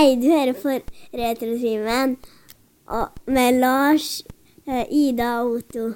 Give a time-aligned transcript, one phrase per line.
[0.00, 0.68] Hei, du hører på
[1.12, 2.16] Retrotimen
[3.26, 4.22] med Lars,
[4.66, 5.90] eh, Ida og Otto.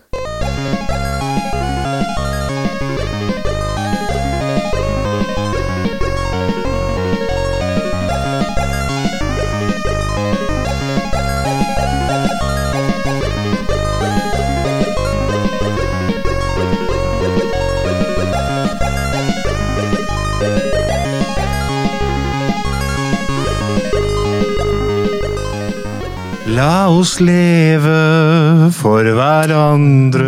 [26.54, 30.26] La oss leve for hverandre.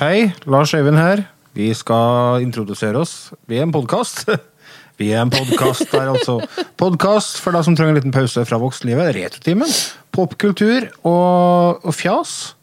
[0.00, 1.22] Hei, Lars Øyvind her.
[1.54, 3.30] Vi skal introdusere oss.
[3.46, 4.24] Vi er en podkast.
[4.98, 6.40] Vi er en podkast der, altså.
[6.80, 9.14] Podkast for deg som trenger en liten pause fra voksenlivet.
[9.14, 9.70] Retrotimen.
[10.10, 12.56] Popkultur og, og fjas.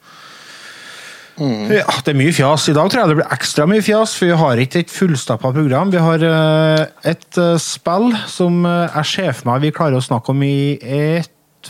[1.40, 2.68] Ja, det er mye fjas.
[2.68, 5.54] I dag tror jeg det blir ekstra mye fjas, for vi har ikke et fullstappa
[5.56, 5.94] program.
[5.96, 10.04] Vi har uh, et uh, spill som uh, jeg ser for meg vi klarer å
[10.04, 10.76] snakke om i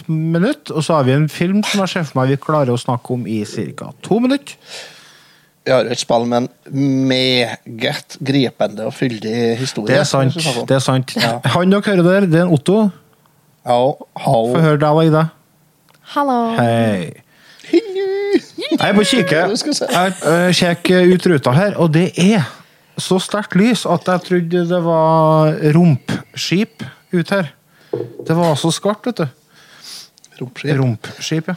[0.08, 0.72] minutt.
[0.72, 3.16] Og så har vi en film som jeg ser for meg vi klarer å snakke
[3.16, 3.92] om i ca.
[4.06, 4.56] to minutter.
[5.64, 9.94] Vi har et spill med en meget gripende og fyldig historie.
[9.94, 10.36] Det er sant.
[10.68, 11.16] det er sant.
[11.16, 11.38] Ja.
[11.56, 12.90] Han dere hører der, det er en Otto.
[13.64, 14.60] Ja, Få hallo.
[14.60, 15.24] høre deg, da, Ida.
[16.16, 16.40] Hallo.
[16.58, 17.14] Hei.
[17.72, 19.46] Jeg er på kikke.
[19.48, 22.44] Jeg eh, sjekker ut ruta her, og det er
[23.00, 26.84] så sterkt lys at jeg trodde det var rumpskip
[27.14, 27.54] ut her.
[28.28, 29.43] Det var så skarpt, vet du.
[30.40, 30.76] Rompskip.
[30.80, 31.56] Rumpskip, ja.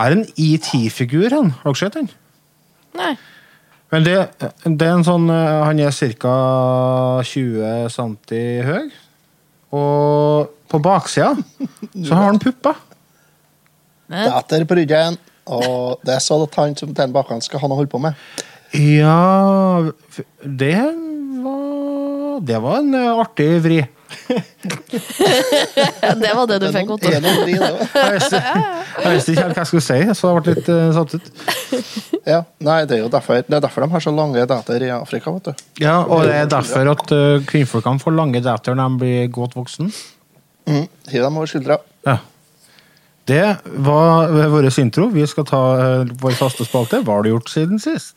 [0.00, 1.52] Er en ET-figur, han.
[1.62, 2.08] Har dere sett den?
[2.98, 3.12] Nei.
[3.90, 4.16] Men det,
[4.64, 6.34] det er en sånn eh, Han er ca.
[7.26, 8.14] 20 cm
[8.68, 8.92] høy.
[9.74, 11.34] Og på baksida
[12.06, 12.78] så har han pupper.
[14.10, 15.18] Datter på ryggen.
[15.50, 18.02] Og det er sånn at han som den bakan skal ha noe å holde på
[18.02, 18.18] med.
[18.70, 19.90] Ja
[20.46, 21.09] Det var
[22.40, 23.80] Det var en eh, artig vri.
[26.20, 27.10] Det var det du fikk, Otto.
[27.10, 27.20] Jeg
[29.14, 31.26] visste, ikke helt hva jeg skulle si, så jeg ble litt uh, satt ut.
[32.26, 34.90] Ja, nei, det er jo derfor, det er derfor de har så lange dater i
[34.92, 35.52] Afrika, vet du.
[35.84, 39.54] Ja, Og det er derfor at uh, kvinnfolkene får lange dater når de blir godt
[39.56, 39.86] voksen.
[40.68, 40.86] Mm.
[41.12, 41.76] Hiv dem over skuldra.
[42.08, 42.16] Ja.
[43.30, 43.48] Det
[43.86, 44.12] var
[44.52, 45.04] vår intro.
[45.14, 46.96] Vi skal ta uh, vår faste spalte.
[47.06, 48.16] Hva har du gjort siden sist?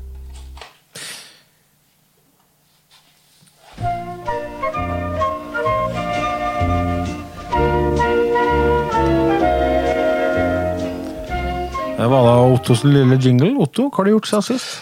[12.01, 13.51] Det var da Ottos lille jingle.
[13.61, 14.79] Otto, hva har du gjort siden sist?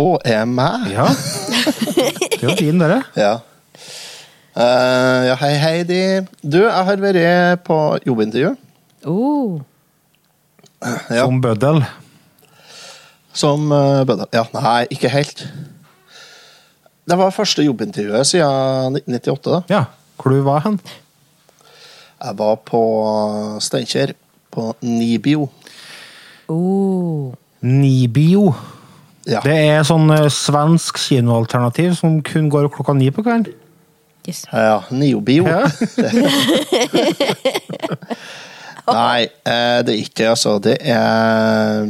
[0.00, 0.86] Å, er meg?
[0.88, 1.04] Ja.
[2.36, 3.02] Det er jo din, dere.
[3.12, 3.34] Ja.
[4.56, 5.98] Eh, ja, hei, Heidi.
[6.40, 7.76] Du, jeg har vært på
[8.08, 8.54] jobbintervju.
[9.04, 9.58] Oh.
[10.80, 11.26] Ja.
[11.26, 11.82] Som bøddel.
[13.36, 14.24] Som uh, bøddel.
[14.32, 15.44] Ja, nei, ikke helt.
[17.04, 19.44] Det var første jobbintervjuet siden 1998.
[19.52, 19.60] da.
[19.76, 19.84] Ja.
[20.16, 20.80] Hvor du var hen?
[22.16, 22.82] Jeg var på
[23.60, 24.16] Steinkjer,
[24.56, 25.50] på Nibio.
[26.52, 27.32] Oh.
[27.66, 28.54] Nibio.
[29.26, 29.40] Ja.
[29.42, 33.54] Det er sånn eh, svensk kinoalternativ som kun går klokka ni på kvelden.
[34.26, 34.44] Yes.
[34.50, 35.46] Ja, Niobio.
[35.46, 35.66] Ja.
[38.86, 40.56] Nei, eh, det er ikke altså.
[40.62, 41.86] Det er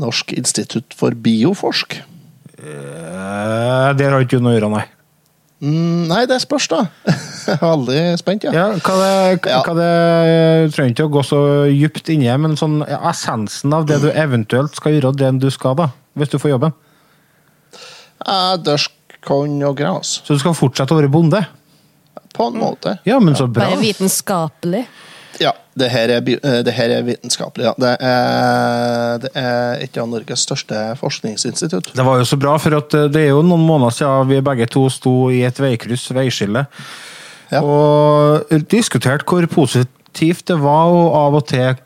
[0.00, 1.98] Norsk institutt for bioforsk.
[2.58, 4.84] Eh, Der har ikke du noe å gjøre, nei.
[5.60, 6.84] Mm, nei, det spørs, da.
[7.46, 8.52] Jeg er veldig spent, ja.
[8.54, 9.60] Ja, hva det, Ja.
[9.66, 11.40] hva det jeg trenger ikke å gå så
[11.70, 15.76] djupt inni, men sånn ja, essensen av det du eventuelt skal gjøre, det du skal,
[15.78, 15.88] da,
[16.18, 16.74] hvis du får jobben.
[18.66, 18.92] Dørsk
[19.24, 20.20] korn og gras.
[20.24, 21.40] Så du skal fortsette å være bonde?
[22.36, 22.98] På en måte.
[23.08, 23.66] Ja, men så bra.
[23.70, 24.84] Bare vitenskapelig.
[25.40, 27.64] Ja, det her er, eh, det her er vitenskapelig.
[27.64, 27.72] Ja.
[27.78, 31.92] Det, er, det er et av Norges største forskningsinstitutt.
[31.96, 34.40] Det var jo så bra, for at eh, det er jo noen måneder siden vi
[34.44, 36.66] begge to sto i et veikryss, veiskille,
[37.50, 37.60] Ja.
[37.66, 41.78] og diskuterte hvor positivt det var å av og til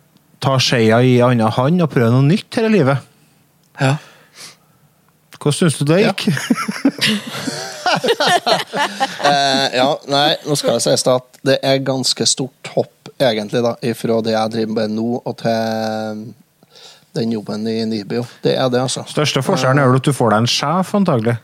[0.44, 2.98] ta skeia i annen hånd og prøve noe nytt her i livet.
[3.80, 3.94] Ja.
[5.38, 6.12] Hvordan syns du det Ja.
[6.12, 6.28] gikk?
[9.24, 13.74] Eh, ja, nei, nå skal det sies at det er ganske stort hopp, egentlig, da,
[13.86, 16.24] ifra det jeg driver med nå, og til
[17.14, 18.24] den jobben i Nibio.
[18.42, 19.04] Det er det, altså.
[19.10, 21.36] Største forskjellen er vel at du får deg en sjef, antagelig.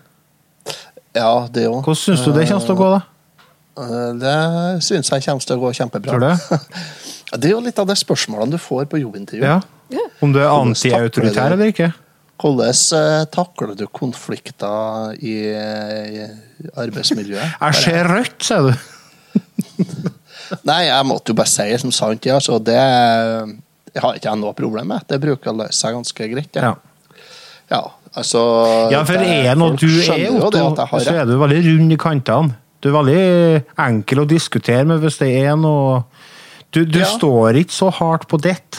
[1.14, 1.80] Ja, det òg.
[1.84, 3.00] Hvordan syns du det kommer til å gå, da?
[3.80, 4.36] Eh, Det
[4.86, 6.12] syns jeg kommer til å gå kjempebra.
[6.12, 6.68] Tror du?
[7.36, 9.44] Det er jo litt av de spørsmålene du får på jobbintervju.
[9.44, 9.60] Ja.
[10.22, 11.90] Om du er antiautoritær eller ikke?
[12.40, 16.28] Hvordan eh, takler du konflikter i, i
[16.80, 17.58] arbeidsmiljøet?
[17.66, 18.72] Jeg ser rødt, sier du.
[20.66, 22.24] Nei, jeg måtte jo bare si det som sant.
[22.26, 22.74] Ja, så det
[23.94, 25.04] jeg har ikke jeg noe problem med.
[25.10, 26.58] Det bruker å løse seg ganske greit.
[26.58, 26.72] Ja.
[27.70, 27.82] ja
[28.18, 28.42] altså
[28.90, 31.98] Ja, for det- er noe du er, det Otto, så er du veldig rund i
[32.00, 32.56] kantene.
[32.80, 36.02] Du er veldig enkel å diskutere med hvis det er noe
[36.72, 37.08] Du, du Ja.
[37.10, 38.78] står ikke så hardt på ditt.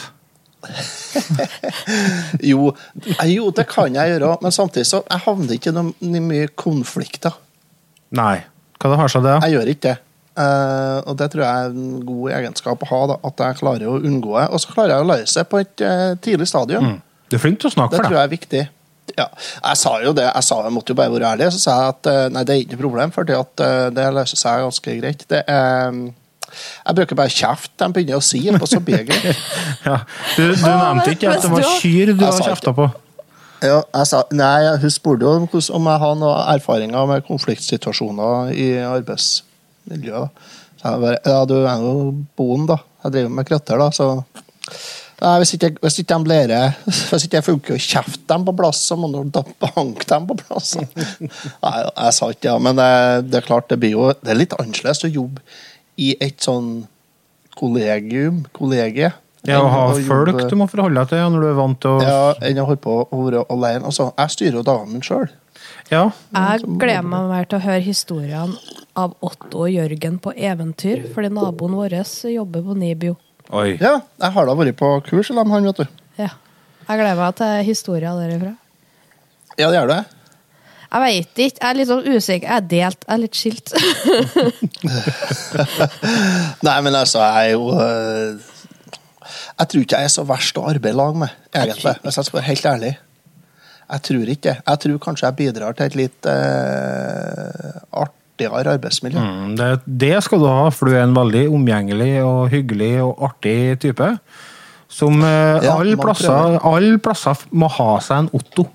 [2.42, 2.70] Jo,
[3.28, 7.34] jo, det kan jeg gjøre, men samtidig så jeg havner ikke i noe mye konflikter.
[8.16, 8.38] Nei.
[8.80, 9.36] Hva det har seg det?
[9.44, 9.96] Jeg gjør ikke det.
[10.32, 13.90] Uh, og det tror jeg er en god egenskap å ha, da, at jeg klarer
[13.90, 14.46] å unngå det.
[14.48, 16.94] Og så klarer jeg å løse det på et uh, tidlig stadium.
[17.28, 18.62] Du er flink til å snakke Det for tror jeg er viktig.
[19.12, 21.50] Ja, jeg sa jo det, jeg, sa, jeg måtte jo bare være ærlig.
[21.52, 24.40] Så sa jeg at eh, nei, det er ikke noe problem, for eh, det løser
[24.40, 25.24] seg ganske greit.
[25.30, 25.98] Det er,
[26.52, 29.46] jeg bruker bare kjeft de begynner å si, og så blir det greit.
[29.88, 29.98] Ja.
[30.36, 32.88] Du, du nevnte ikke at det var kyr du har kjefta på.
[33.62, 38.50] Ja, jeg sa, nei, hun spurte jo om om jeg har noen erfaringer med konfliktsituasjoner
[38.58, 40.30] i arbeidsmiljøet.
[40.30, 40.48] da.
[40.82, 41.92] Så jeg bare, ja, du er jo
[42.38, 42.80] boen, da.
[43.04, 44.08] Jeg driver med krøtter, da, så
[45.22, 46.78] Nei, hvis ikke, hvis ikke de lærer
[47.12, 50.28] Hvis ikke jeg funker å kjefte dem på plass, så må du da banke dem
[50.30, 50.74] på plass.
[51.64, 52.88] Nei, jeg sa ikke ja, men det,
[53.30, 55.44] det er klart, det blir jo Det er litt annerledes å jobbe
[56.00, 56.86] i et sånn
[57.60, 59.10] kollegium, kollegie.
[59.44, 61.98] Ja, Å ha folk du må forholde deg til ja, når du er vant til
[61.98, 63.90] å ja, enn å holde på å være alene.
[63.90, 65.28] Altså, jeg styrer jo dagen min sjøl.
[65.90, 66.06] Ja.
[66.32, 71.32] Jeg gleder meg mer til å høre historiene av Otto og Jørgen på eventyr, fordi
[71.34, 71.98] naboen vår
[72.32, 73.18] jobber på Nibio.
[73.52, 73.74] Oi.
[73.76, 76.02] Ja, jeg har da vært på kurs sammen med han, vet du.
[76.22, 76.30] Ja.
[76.86, 78.54] Jeg gleder meg til historien derifra.
[79.58, 79.98] Ja, det gjør det.
[80.92, 81.58] Jeg veit ikke.
[81.60, 82.46] Jeg er litt sånn usikker.
[82.48, 83.04] Jeg er delt.
[83.04, 83.72] Jeg er litt skilt.
[86.66, 88.50] Nei, men altså, jeg er jo øh,
[89.60, 91.94] Jeg tror ikke jeg er så verst å arbeide i lag med, egentlig.
[92.04, 92.92] Hvis jeg skal være helt ærlig.
[93.92, 94.56] Jeg tror ikke det.
[94.64, 97.80] Jeg tror kanskje jeg bidrar til et litt øh,
[98.50, 99.18] artigere arbeidsmiljø.
[99.22, 103.22] Mm, det, det skal du ha, for du er en veldig omgjengelig og hyggelig og
[103.30, 104.10] artig type.
[104.92, 108.66] Som eh, Ja, alle plasser, all plasser må ha seg en Otto.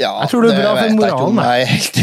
[0.00, 1.98] Ja, Jeg tror det er bra for moralen, Jeg helt.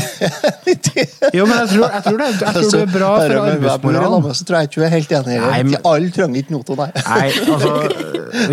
[1.37, 4.27] Jo, men jeg tror, jeg tror, det, jeg tror det er bra for arbeidsmoralen.
[4.37, 5.37] Så tror jeg ikke hun er helt enig.
[5.41, 6.87] Nei, men- Alle trenger ikke Noto, nei.
[6.93, 7.71] Nei, altså,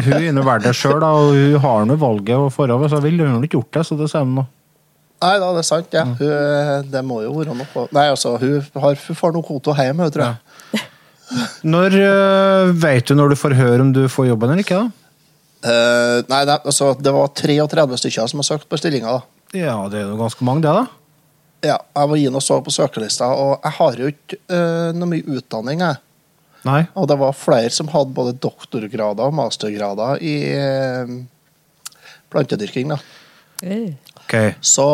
[0.07, 3.45] hun er inne i det sjøl, og hun har nå valget forover, så ville hun
[3.45, 4.47] ikke gjort det, så det sier hun nå.
[5.25, 5.95] Nei da, det er sant.
[5.97, 6.05] Ja.
[6.05, 10.11] Hun, det må jo være noe Nei, altså, hun, har, hun får noe koto hjemme,
[10.13, 10.83] tror jeg.
[11.65, 14.83] Når øh, Vet du når du får høre om du får jobben eller ikke?
[14.83, 15.05] da?
[15.65, 19.17] Eh, nei, nei, altså, det var 33 stykker som har søkt på stillinga.
[19.17, 19.49] da.
[19.57, 20.85] Ja, det er jo ganske mange, det, da.
[21.65, 25.09] Ja, jeg var inne og så på søkerlista, og jeg har jo ikke eh, noe
[25.15, 25.81] mye utdanning.
[25.81, 26.03] jeg.
[26.69, 26.83] Nei.
[26.97, 31.15] Og det var flere som hadde både doktorgrader og mastergrader i eh,
[32.33, 32.93] plantedyrking.
[32.93, 33.01] da.
[33.63, 34.35] Ok.
[34.65, 34.87] Så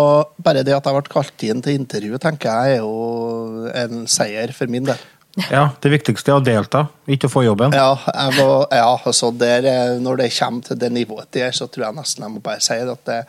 [0.43, 4.53] bare det at jeg ble kalt inn til intervju, tenker jeg er jo en seier
[4.57, 4.99] for min del.
[5.47, 7.73] Ja, det viktigste er å delta, ikke å få jobben.
[7.73, 11.69] Ja, jeg var, ja altså der, eh, når det kommer til det nivået der, så
[11.71, 13.21] tror jeg nesten jeg må bare si at det,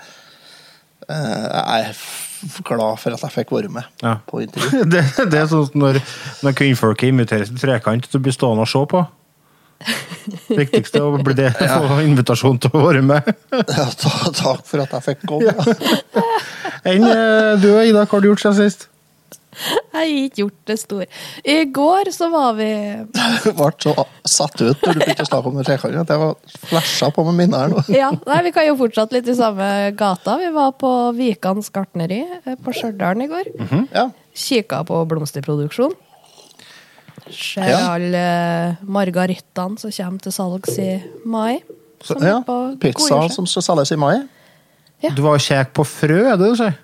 [1.07, 2.01] eh, jeg er
[2.65, 4.15] glad for at jeg fikk være med Ja.
[4.27, 4.83] på intervju.
[4.93, 6.01] Det, det er sånn når,
[6.41, 9.03] når kvinnfolket inviteres til trekant, så blir stående og se på.
[10.61, 13.31] Viktigste å bli det, få invitasjon til å være med.
[13.77, 15.51] Ja, ta- takk for at jeg fikk komme.
[15.51, 16.29] Ja.
[16.91, 17.05] Enn
[17.61, 18.87] du og Ida, hva har du gjort siden sist?
[19.51, 21.01] Jeg har ikke gjort det stor.
[21.43, 22.67] I går så var vi
[23.43, 23.91] Du ble så
[24.23, 27.35] satt ut når du begynte å snakke om trekant at jeg var flasha på med
[27.41, 27.83] minner nå.
[27.91, 29.67] Ja, nei, vi kan jo fortsette litt i samme
[29.99, 30.37] gata.
[30.39, 33.51] Vi var på Vikans gartneri eh, på Stjørdal i går.
[33.91, 34.07] Ja.
[34.31, 35.97] Kikka på blomsterproduksjon.
[37.29, 37.93] Ser Ja.
[37.93, 41.61] alle margarittene som kommer til salgs i mai.
[42.01, 42.39] Så, Som ja.
[42.81, 44.15] Pizza som skal selges i mai.
[45.15, 46.77] Du var kjekk på frø, er det du sier?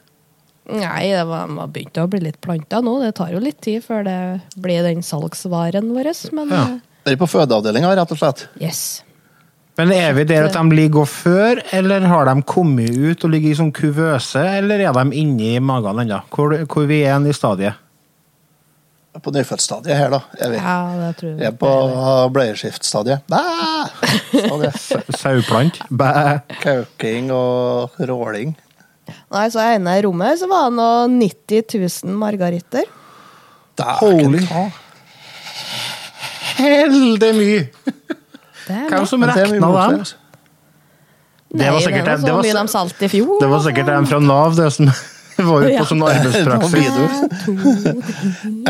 [0.68, 2.98] Nei, det var, man begynte å bli litt planta nå.
[3.02, 6.12] Det tar jo litt tid før det blir den salgsvaren vår.
[6.34, 6.66] Men Ja.
[7.06, 8.48] Dere er på fødeavdelinga, rett og slett.
[8.60, 9.04] eh, yes.
[9.78, 13.30] Men er vi der at de ligger og før, eller har de kommet ut og
[13.32, 16.22] ligger i sånn kuvøse, eller er de inni magen ennå?
[16.34, 17.76] Hvor, hvor vi er i stadiet?
[19.24, 20.20] På nyfødtstadiet her, da.
[20.40, 20.60] Er vi.
[20.62, 21.54] Ja, det tror Vi jeg.
[21.54, 21.72] er på
[22.34, 23.20] bleieskiftstadiet.
[23.32, 23.40] Bæ!
[25.22, 25.80] Sauplant.
[25.90, 26.38] Bæ!
[26.62, 28.54] Kauking og råling.
[29.32, 32.84] Nei, så inne i rommet så var det nå 90 000 margaritter.
[34.02, 34.42] Holy
[36.58, 37.68] Helde mye!
[38.68, 40.04] Det Hvem som rekna dem?
[41.48, 43.38] Det var Nei, sikkert det var så mye de salte i fjor.
[43.40, 44.90] Det var sikkert en fra Nav, det som
[45.46, 46.96] var jo på sånn arbeidspraksis.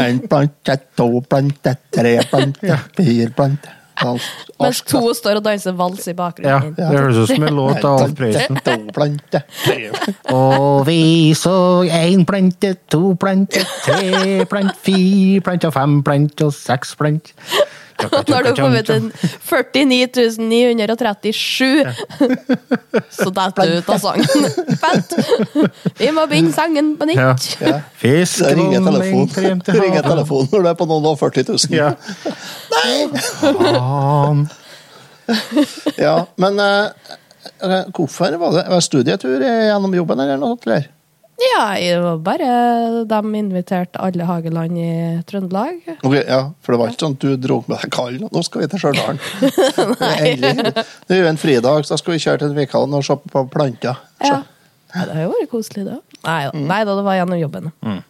[0.04, 3.74] En plante, to plante, tre plante, fire plante.
[3.98, 6.52] Mens to står og danser vals i bakgrunnen.
[6.54, 8.60] Ja, det høres ut som en låt av Alf Prøysen.
[10.36, 11.56] Og vi så
[11.90, 17.34] én plante, to plante, tre plante, fire plante, fem plante og seks plante.
[17.98, 19.08] Nå har du kommet til
[19.48, 21.88] 49 937,
[23.10, 24.48] så detter du ut av sangen.
[24.84, 25.16] Fett!
[25.98, 27.48] Vi må begynne sangen på nytt.
[27.62, 27.80] Ja.
[27.98, 31.18] Fisk Det ringer og telefonen krem til ringer telefonen når du er på noen og
[31.24, 31.78] 40 000.
[31.78, 31.94] Ja.
[33.42, 34.46] Faen.
[35.98, 40.56] Ja, men eh, hvorfor var det var det studietur gjennom jobben eller noe?
[40.56, 40.88] sånt, Eller?
[41.38, 42.48] Ja, det var bare
[43.06, 45.84] de inviterte alle Hageland i Trøndelag.
[46.02, 48.42] Ok, ja, For det var ikke sånn at du dro med deg kallen og nå
[48.46, 49.20] skal vi til Stjørdal.
[50.32, 50.74] Endelig.
[51.06, 53.44] Det er jo en fridag, så da skal vi kjøre til Vikhallen og se på
[53.54, 54.02] planter.
[54.26, 54.40] Ja.
[54.96, 56.00] ja, det har jo vært koselig, det.
[56.26, 56.66] Nei, mm.
[56.72, 57.70] Nei da, det var gjennom jobben.
[57.86, 58.02] Ja.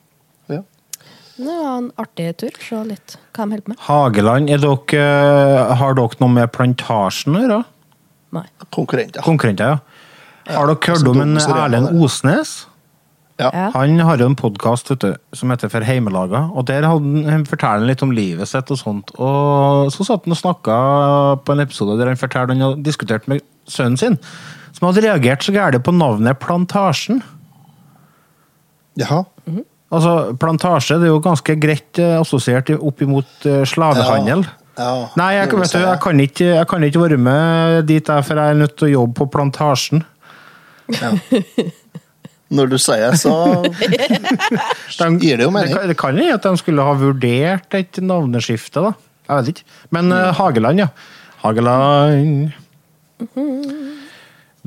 [1.38, 2.56] Det var en artig tur.
[2.64, 3.82] Se litt hva de holder med.
[3.90, 7.60] Hageland, er dere, eh, har dere noe med plantasjen å gjøre?
[8.40, 8.48] Nei.
[8.72, 9.28] Konkurrenter.
[9.28, 10.56] Konkurrenter, ja.
[10.56, 11.92] Har dere hørt om en Erlend.
[12.00, 12.56] Osnes?
[13.38, 13.52] Ja.
[13.54, 13.68] Ja.
[13.76, 18.02] Han har jo en podkast som heter For heimelaga, og der han, forteller han litt
[18.02, 19.14] om livet sitt og sånt.
[19.22, 20.78] Og så satt han og snakka
[21.46, 24.18] på en episode der han fortalte han hadde diskutert med sønnen sin,
[24.74, 27.22] som hadde reagert så gærent på navnet Plantasjen.
[28.98, 29.24] Jaha.
[29.94, 34.44] Altså, Plantasje det er jo ganske greit eh, assosiert opp imot eh, slavehandel.
[34.78, 34.90] Ja.
[35.18, 38.38] Nei, jeg, vet du, jeg, kan ikke, jeg kan ikke være med dit, jeg, for
[38.38, 40.04] jeg er nødt til å jobbe på Plantasjen.
[42.50, 43.32] Når du sier så
[44.98, 45.74] De, gir det jo det mening.
[45.76, 48.94] kan- det kan hende at de skulle ha vurdert et navneskifte, da.
[49.28, 49.66] Jeg vet ikke.
[49.92, 50.88] Men uh, Hageland, ja.
[51.44, 52.54] Hageland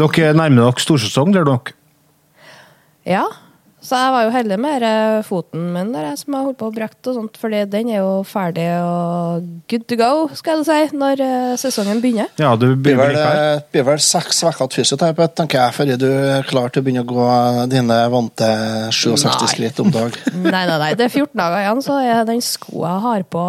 [0.01, 1.75] Dere nærmer dere storsesong, gjør dere.
[3.09, 3.25] Ja.
[3.81, 4.83] Så jeg var jo heldig med
[5.25, 8.03] foten min der jeg som har holdt på å brekke og sånt, fordi den er
[8.03, 12.29] jo ferdig og good to go, skal jeg si, når eh, sesongen begynner.
[12.41, 16.09] Ja, du blir vel, eh, blir vel seks uker til fysioterapeut, tenker jeg, før du
[16.11, 17.29] er klar til å begynne å gå
[17.73, 18.49] dine vante
[18.93, 19.51] 67 Nei.
[19.55, 20.11] skritt om dag.
[20.51, 20.93] Nei, nei, nei.
[20.99, 23.43] Det er 14 dager igjen, så er den skoa jeg har på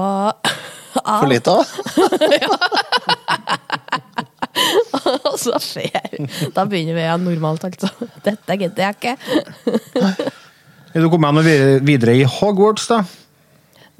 [1.01, 1.55] For lite?
[5.31, 7.89] Og så skjer Da begynner vi igjen normalt, altså.
[8.25, 9.15] Dette gidder jeg ikke.
[10.91, 13.03] Er du kommet noe videre- i Hogwarts, da?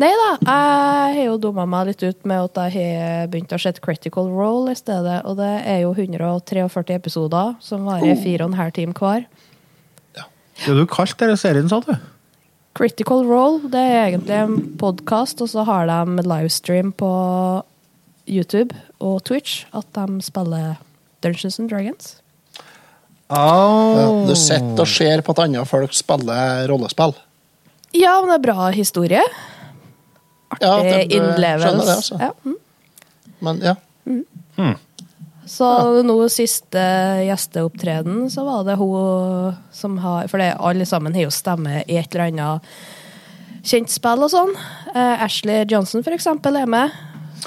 [0.02, 3.60] Nei da, jeg har jo dumma meg litt ut med at jeg har begynt å
[3.62, 5.20] se Critical Role i stedet.
[5.30, 9.28] Og det er jo 143 episoder som varer fire og en halv time hver.
[10.16, 11.94] Det er du kalt denne serien, sa du?
[12.78, 17.12] Critical Role det er egentlig en podkast, og så har de livestream på
[18.32, 20.78] YouTube og Twitch at de spiller
[21.22, 22.16] Dungeons and Dragons.
[23.32, 27.14] Ja, du sitter og ser på at andre folk spiller rollespill.
[27.96, 29.22] Ja, men det er bra historie.
[30.52, 31.86] Artig Ja, det- innlevelse.
[31.86, 32.20] det, altså.
[32.20, 32.58] Ja, mm.
[33.42, 33.76] Men ja.
[35.52, 35.68] Så
[36.06, 36.80] nå siste
[37.28, 41.98] gjesteopptreden, så var det hun som har For det, alle sammen har jo stemme i
[41.98, 42.62] et eller annet
[43.64, 44.54] kjent spill og sånn.
[44.96, 46.92] Uh, Ashley Johnson, for eksempel, er med.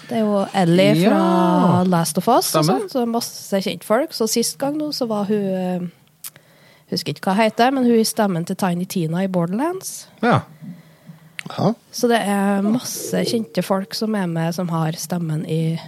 [0.09, 1.83] Det er jo Ellie fra Ja.
[1.89, 4.13] Last of Us og sånn, så masse kjentfolk.
[4.17, 5.85] Så sist gang nå, så var hun eh,
[6.93, 10.07] Husker ikke hva hun heter, men hun er stemmen til Tiny Tina i Borderlands.
[10.23, 10.43] Ja.
[11.49, 11.71] ja.
[11.91, 15.79] Så det er masse kjente folk som er med, som har stemmen i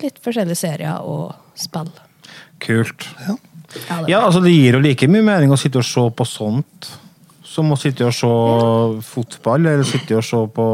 [0.00, 1.90] litt forskjellige serier og spill.
[2.62, 3.08] Kult.
[3.26, 3.36] Ja,
[4.06, 6.92] Ja, altså Det gir jo like mye mening å sitte og se på sånt
[7.54, 8.30] som å sitte og se
[9.06, 10.64] fotball, eller sitte og se på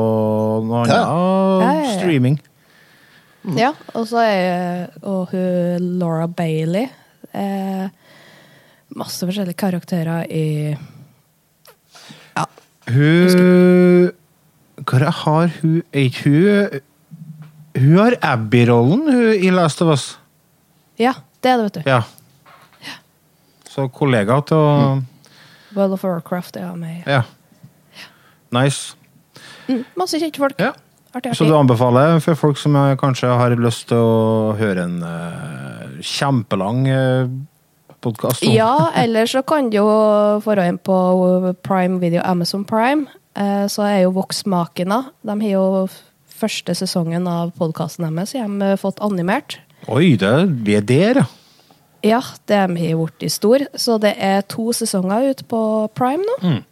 [0.65, 1.01] noe annet Ja.
[1.03, 1.99] Ja, ja, ja.
[1.99, 2.39] streaming.
[3.57, 6.91] Ja, og så er og hun Laura Bailey
[7.33, 7.87] eh,
[8.93, 10.75] Masse forskjellige karakterer i
[12.37, 12.45] Ja.
[12.91, 14.11] Hun
[14.85, 16.81] Hva har hun Er ikke hun
[17.81, 19.09] Hun har Abby-rollen
[19.41, 20.19] i Last of Us.
[20.99, 21.89] ja, det er det, vet du.
[21.89, 22.03] Ja.
[23.71, 24.73] Så kollega til å
[25.77, 27.05] World of Warcraft er med.
[27.07, 27.23] Ja.
[28.55, 28.97] Nice.
[29.69, 30.59] Mm, masse kjente folk.
[30.59, 30.73] Ja.
[31.15, 35.01] Artig, Så du anbefaler for folk som eh, kanskje har lyst til å høre en
[35.03, 37.31] uh, kjempelang uh,
[37.99, 38.45] podkast?
[38.47, 39.89] Ja, eller så kan du jo
[40.47, 40.95] dra inn på
[41.67, 43.11] Prime Video, Amazon Prime.
[43.35, 45.03] Uh, så er jo Voksmakene.
[45.27, 45.67] De har jo
[46.41, 49.59] første sesongen av podkasten deres har de fått animert.
[49.91, 50.35] Oi, det,
[50.65, 51.29] vi er der, ja.
[52.07, 53.59] Ja, det har de blitt stor.
[53.75, 56.37] Så det er to sesonger ute på Prime nå.
[56.43, 56.65] Mm.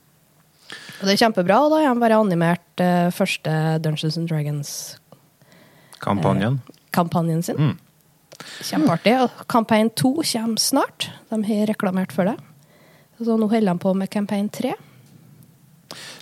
[0.99, 1.56] Og det er kjempebra.
[1.64, 3.50] Og da har de bare animert eh, første
[3.85, 6.54] Dungeons and Dragons-kampanjen
[6.90, 7.42] Kampanjen.
[7.42, 7.56] sin.
[7.56, 7.78] Mm.
[8.64, 9.14] Kjempeartig.
[9.23, 11.11] Og Campaign to kommer snart.
[11.30, 12.37] De har reklamert for det.
[13.18, 14.73] Så nå holder de på med campaign 3.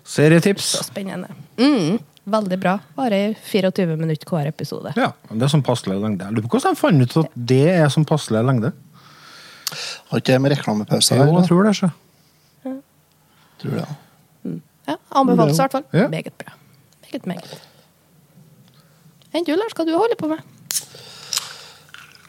[0.07, 0.65] Serietips.
[0.79, 1.29] Så spennende.
[1.59, 2.79] Mm, veldig bra.
[2.97, 4.93] Bare 24 minutter hver episode.
[4.97, 6.25] Ja, det er sånn passelig lengde.
[6.25, 8.71] Jeg lurer på hvordan de fant ut at det er sånn passelig lengde.
[10.11, 11.39] Har ikke det med reklamepauser Jo, her?
[11.41, 11.77] jeg tror det.
[11.77, 11.89] Så.
[13.63, 13.87] Tror det, ja.
[14.87, 15.85] Ja, Anbefales i hvert fall.
[15.93, 16.09] Ja.
[16.09, 16.53] Meget bra.
[17.07, 17.57] Meget, meget.
[19.35, 20.39] Enn du, Lars, hva du holder på med?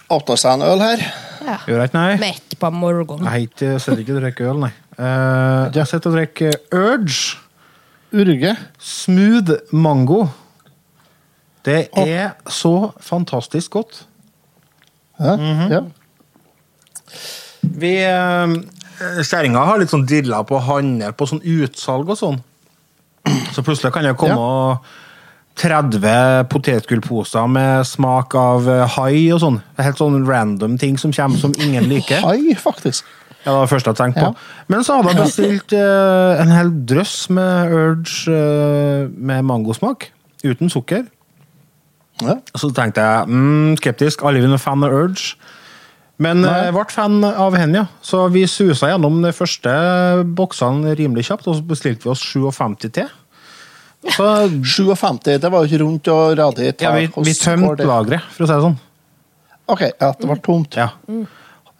[0.09, 1.03] Åpna seg en øl her.
[1.47, 1.57] Ja.
[1.67, 2.15] Gjør jeg ikke, nei?
[2.23, 3.27] Midt på morgenen.
[3.27, 4.71] Jeg heter, sitter ikke og drikker øl, nei.
[4.97, 7.37] Uh, jeg sitter og drikker Urge
[8.17, 8.55] Urge.
[8.79, 10.25] Smooth Mango.
[11.67, 14.05] Det er så fantastisk godt.
[15.19, 15.35] Ja.
[15.35, 15.71] Mhm.
[15.71, 15.81] ja.
[17.61, 18.55] Vi eh,
[19.21, 22.39] Kjerringa har litt sånn dilla på handel på sånn utsalg og sånn.
[23.53, 24.79] Så plutselig kan det komme
[25.57, 29.61] 30 potetgullposer med smak av eh, hai og sånn.
[29.81, 32.21] Helt sånn random ting som kommer som ingen liker.
[32.25, 33.07] Hai, faktisk.
[33.47, 34.31] Ja, det var det første jeg tenkte på.
[34.33, 34.63] Ja.
[34.67, 40.09] Men så hadde jeg bestilt eh, en hel drøss med Urge eh, med mangosmak.
[40.43, 41.05] Uten sukker.
[42.21, 42.37] Ja.
[42.57, 44.25] Så tenkte jeg mm, skeptisk.
[44.27, 45.37] Alle vil noen fan av Urge.
[46.19, 46.53] Men Nei.
[46.65, 47.85] jeg ble fan av henne, ja.
[48.01, 49.69] Så vi susa gjennom de første
[50.37, 53.09] boksene rimelig kjapt, og så bestilte vi oss 57 til.
[54.15, 56.71] Så 57, det var jo ikke rundt og radig.
[56.81, 58.79] ja, vi, vi tømte lageret, for å si det sånn.
[59.67, 60.77] Ok, ja, det var tomt.
[60.79, 60.89] Ja.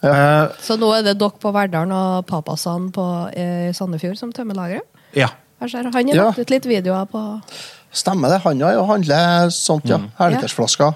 [0.02, 3.04] Eh, Så nå er det dere på Verdalen og papasan på
[3.34, 4.86] eh, Sandefjord som tømmer lageret?
[5.18, 5.30] ja.
[5.58, 6.24] Han har Ja.
[6.28, 7.20] lagt ut litt videoer på
[7.90, 8.36] Stemmer det.
[8.44, 9.96] Han har jo handler sånt, ja.
[9.98, 10.10] Mm.
[10.20, 10.94] Herlitersflasker.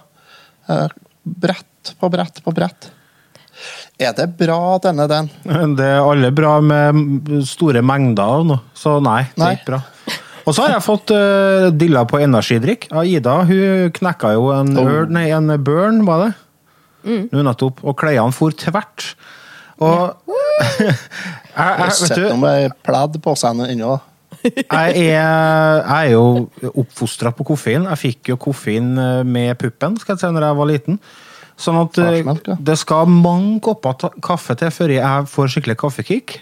[0.70, 0.88] Eh,
[1.26, 2.92] Brett på brett på brett.
[4.02, 5.30] Er det bra, denne den?
[5.78, 9.82] Det er alle bra med store mengder av noe, så nei, det er ikke bra.
[10.42, 12.88] Og så har jeg fått uh, dilla på energidrikk.
[12.90, 14.88] av Ida hun knekka jo en, Oh.
[14.90, 16.32] øl, nei, en burn, var det?
[17.30, 17.82] Nå nettopp.
[17.86, 19.12] Og klærne for tvert.
[19.82, 20.16] Og
[20.82, 20.96] jeg,
[21.54, 23.96] Jeg jeg, vet du, med pledd på seg ennå.
[24.42, 26.24] jeg, er, jeg er jo
[26.82, 27.86] oppfostra på koffein.
[27.92, 30.98] Jeg fikk jo koffein eh, med puppen skal jeg si, når jeg var liten.
[31.60, 32.56] Sånn at eh, Farsmelk, ja.
[32.60, 36.38] det skal mange kopper kaffe til før jeg får skikkelig kaffekick.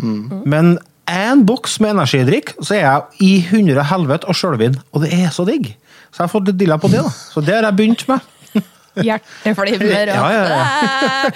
[0.00, 0.42] Mm.
[0.48, 0.78] Men
[1.10, 4.78] én boks med energidrikk, så er jeg i hundre helvete og sjølvin.
[4.92, 5.74] Og det er så digg!
[6.12, 7.00] Så jeg har fått dilla på det.
[7.04, 7.08] da.
[7.32, 8.20] Så det har jeg begynt med.
[9.06, 10.10] hjerteflimmer.
[10.12, 11.30] og- Ja, ja, ja.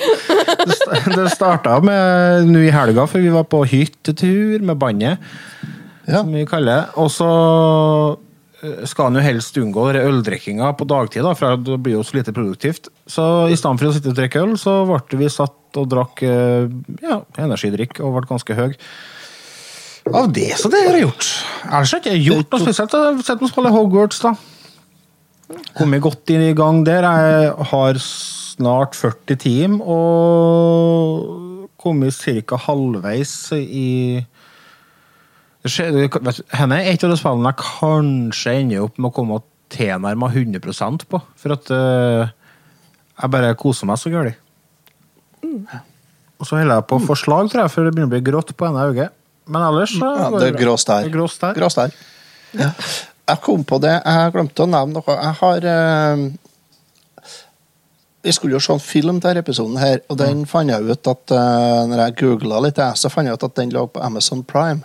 [1.16, 5.18] Det starta med nå i helga, for vi var på hyttetur med bandet.
[6.06, 6.20] Ja.
[6.20, 6.85] som vi kaller det.
[7.02, 7.26] Og så
[8.88, 12.35] skal en jo helst unngå øldrikkinga på dagtid, da, for det blir jo så lite
[12.37, 12.90] produktivt.
[13.09, 16.22] Så i stedet for å sitte og drikke øl, så ble vi satt og drakk
[16.26, 16.68] eh,
[17.02, 18.76] ja, energidrikk og ble ganske høy.
[20.14, 21.31] Av det, så det har jeg gjort.
[21.66, 22.94] Ellers har jeg ikke gjort noe spesielt.
[22.94, 24.37] Jeg har sett meg spille Hogwarts, da.
[25.76, 27.07] Kommet godt inn i gang der.
[27.07, 32.14] Jeg har snart 40 team og kommet
[32.46, 32.59] ca.
[32.68, 38.57] halvveis i det skjer, det, vet, du, henne er et av de spillene jeg kanskje
[38.61, 41.20] ender opp med å komme tilnærma 100% på.
[41.40, 42.29] For at uh,
[43.16, 44.42] jeg bare koser meg så gærent.
[46.37, 48.68] Og så holder jeg på forslag, tror jeg, for det begynner å bli grått på
[48.68, 49.14] ene øyet.
[49.46, 51.07] Men ellers så Ja, det er grå stær.
[51.12, 51.55] Grå stær.
[51.57, 51.94] Grå stær.
[52.57, 52.72] Ja.
[53.26, 55.14] Jeg kom på det, jeg glemte å nevne noe.
[55.16, 55.64] Jeg har
[58.26, 61.11] Vi skulle jo se en film til denne episoden, her, og den fant jeg ut
[61.12, 64.42] at uh, når jeg googla litt, så fant jeg ut at den lå på Amazon
[64.42, 64.83] Prime.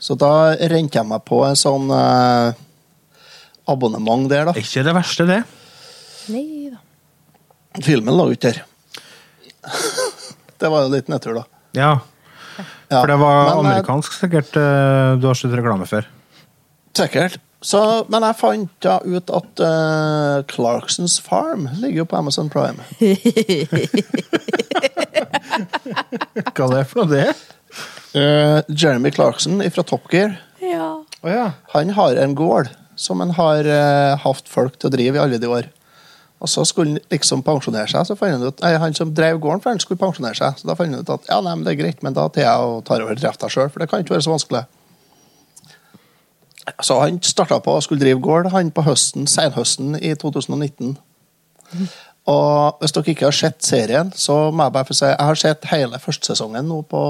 [0.00, 0.32] Så da
[0.70, 2.52] rente jeg meg på en sånn eh,
[3.68, 4.52] abonnement der, da.
[4.56, 5.42] Er ikke det verste, det.
[6.32, 6.78] Nei da.
[7.84, 8.58] Filmen lå ikke der.
[10.60, 11.46] det var jo litt nedtur, da.
[11.78, 11.92] Ja,
[12.88, 16.04] Ja, For det var men, eh, amerikansk, sikkert, eh, du har sett reklame før.
[16.96, 17.36] Sikkert.
[17.60, 22.78] Så, men jeg fant da ut at uh, Clarksons Farm ligger jo på Amazon Prime.
[26.54, 27.34] Hva er det for noe, det?
[28.16, 31.04] Eh, Jeremy Clarkson fra Top Gear Ja.
[31.20, 31.50] Oh, ja.
[31.74, 35.38] han har en gård som han har uh, hatt folk til å drive i alle
[35.38, 35.68] de år.
[36.42, 39.38] Og så skulle han liksom pensjonere seg, så fant han ut nei, han som drev
[39.42, 40.58] gården for han skulle pensjonere seg.
[40.58, 42.46] Så da fant han ut at ja, nei, men det er greit, men da tar
[42.46, 44.64] jeg og tar over drifta sjøl, for det kan ikke være så vanskelig.
[46.84, 50.96] Så han starta på å skulle drive gård han på høsten, senhøsten i 2019.
[52.28, 55.38] Og hvis dere ikke har sett serien, så må jeg bare få si jeg har
[55.38, 57.02] sett hele førstesesongen nå på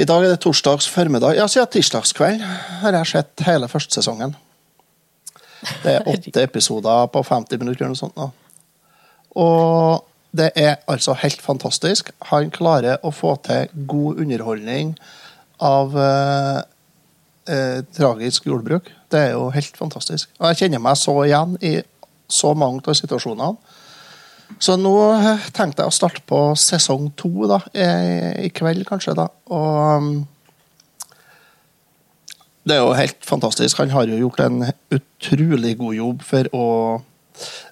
[0.00, 1.34] I dag er det torsdags formiddag.
[1.36, 2.40] Ja, siden tirsdagskveld
[2.80, 4.32] har jeg sett hele førstesesongen.
[5.82, 8.16] Det er åtte episoder på 50 minutter eller noe sånt.
[8.16, 8.30] nå.
[9.36, 12.08] Og det er altså helt fantastisk.
[12.30, 14.94] Han klarer å få til god underholdning
[15.60, 16.62] av eh,
[17.52, 18.88] eh, tragisk jordbruk.
[19.12, 20.32] Det er jo helt fantastisk.
[20.38, 21.76] Og jeg kjenner meg så igjen i
[22.30, 23.76] så mange av situasjonene.
[24.58, 27.86] Så nå eh, tenkte jeg å starte på sesong to da, i,
[28.46, 29.14] i kveld, kanskje.
[29.18, 29.28] da.
[29.52, 30.12] Og um,
[32.68, 33.78] det er jo helt fantastisk.
[33.80, 36.66] Han har jo gjort en utrolig god jobb for å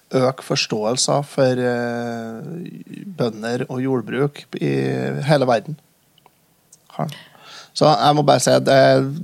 [0.09, 2.39] øke forståelsen for eh,
[3.19, 4.71] bønder og jordbruk i
[5.27, 5.77] hele verden.
[7.77, 8.79] Så jeg må bare si at det,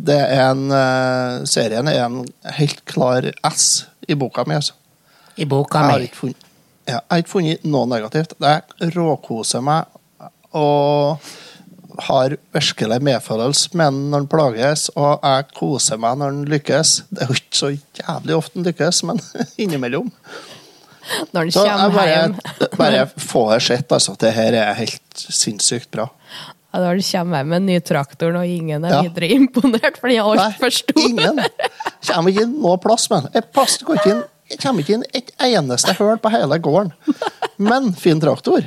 [0.08, 2.22] det er en eh, serien er en
[2.60, 4.56] helt klar S i boka mi.
[4.56, 4.78] altså.
[5.36, 5.82] I boka
[6.13, 6.46] funnet,
[6.86, 8.36] ja, jeg har ikke funnet noe negativt.
[8.41, 9.86] Jeg råkoser meg
[10.56, 11.17] og
[12.06, 16.91] har virkelig medfølelse med han når han plages, og jeg koser meg når han lykkes.
[17.10, 17.69] Det er jo ikke så
[18.02, 19.21] jævlig ofte han lykkes, men
[19.63, 20.12] innimellom.
[21.36, 22.36] Når han kommer hjem.
[22.36, 26.08] bare, bare får sett altså, det her er helt sinnssykt bra.
[26.74, 29.02] Ja, Når han kommer hjem med en ny traktor, og ingen er Ja.
[29.08, 31.00] videre imponert, for den er altfor stor.
[31.06, 31.39] ingen.
[32.10, 33.30] Kommer ikke inn noe plass men.
[33.34, 36.91] Jeg passer ikke inn jeg kommer ikke inn et eneste høl på hele gården.
[37.58, 38.65] Men fin traktor.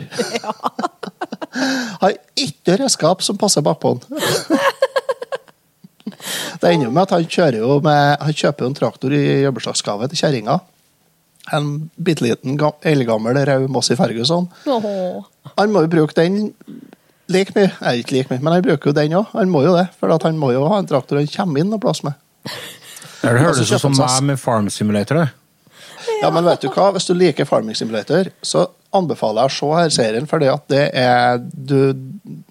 [2.03, 4.25] Har ikke redskap som passer bakpå den.
[6.59, 10.19] Det ender med at han jo med Han kjøper jo en traktor i jubileumsgave til
[10.19, 10.59] kjerringa.
[11.55, 14.49] En bitte liten, eldgammel rød Mossy Ferguson.
[14.67, 15.23] Åh.
[15.57, 16.51] Han må jo bruke den
[17.29, 17.71] like mye.
[17.81, 19.31] Nei, ikke like mye, men han bruker jo den òg.
[19.37, 21.73] Han må jo det, for at han må jo ha en traktor han kommer inn
[21.73, 22.19] og plass med.
[23.23, 25.23] Det høres ut som meg med Farm Simulator.
[25.23, 25.29] det.
[26.23, 26.91] Ja, men vet du hva?
[26.95, 31.39] Hvis du liker Farming Simulator, så anbefaler jeg å se her serien, at det er
[31.53, 31.93] du,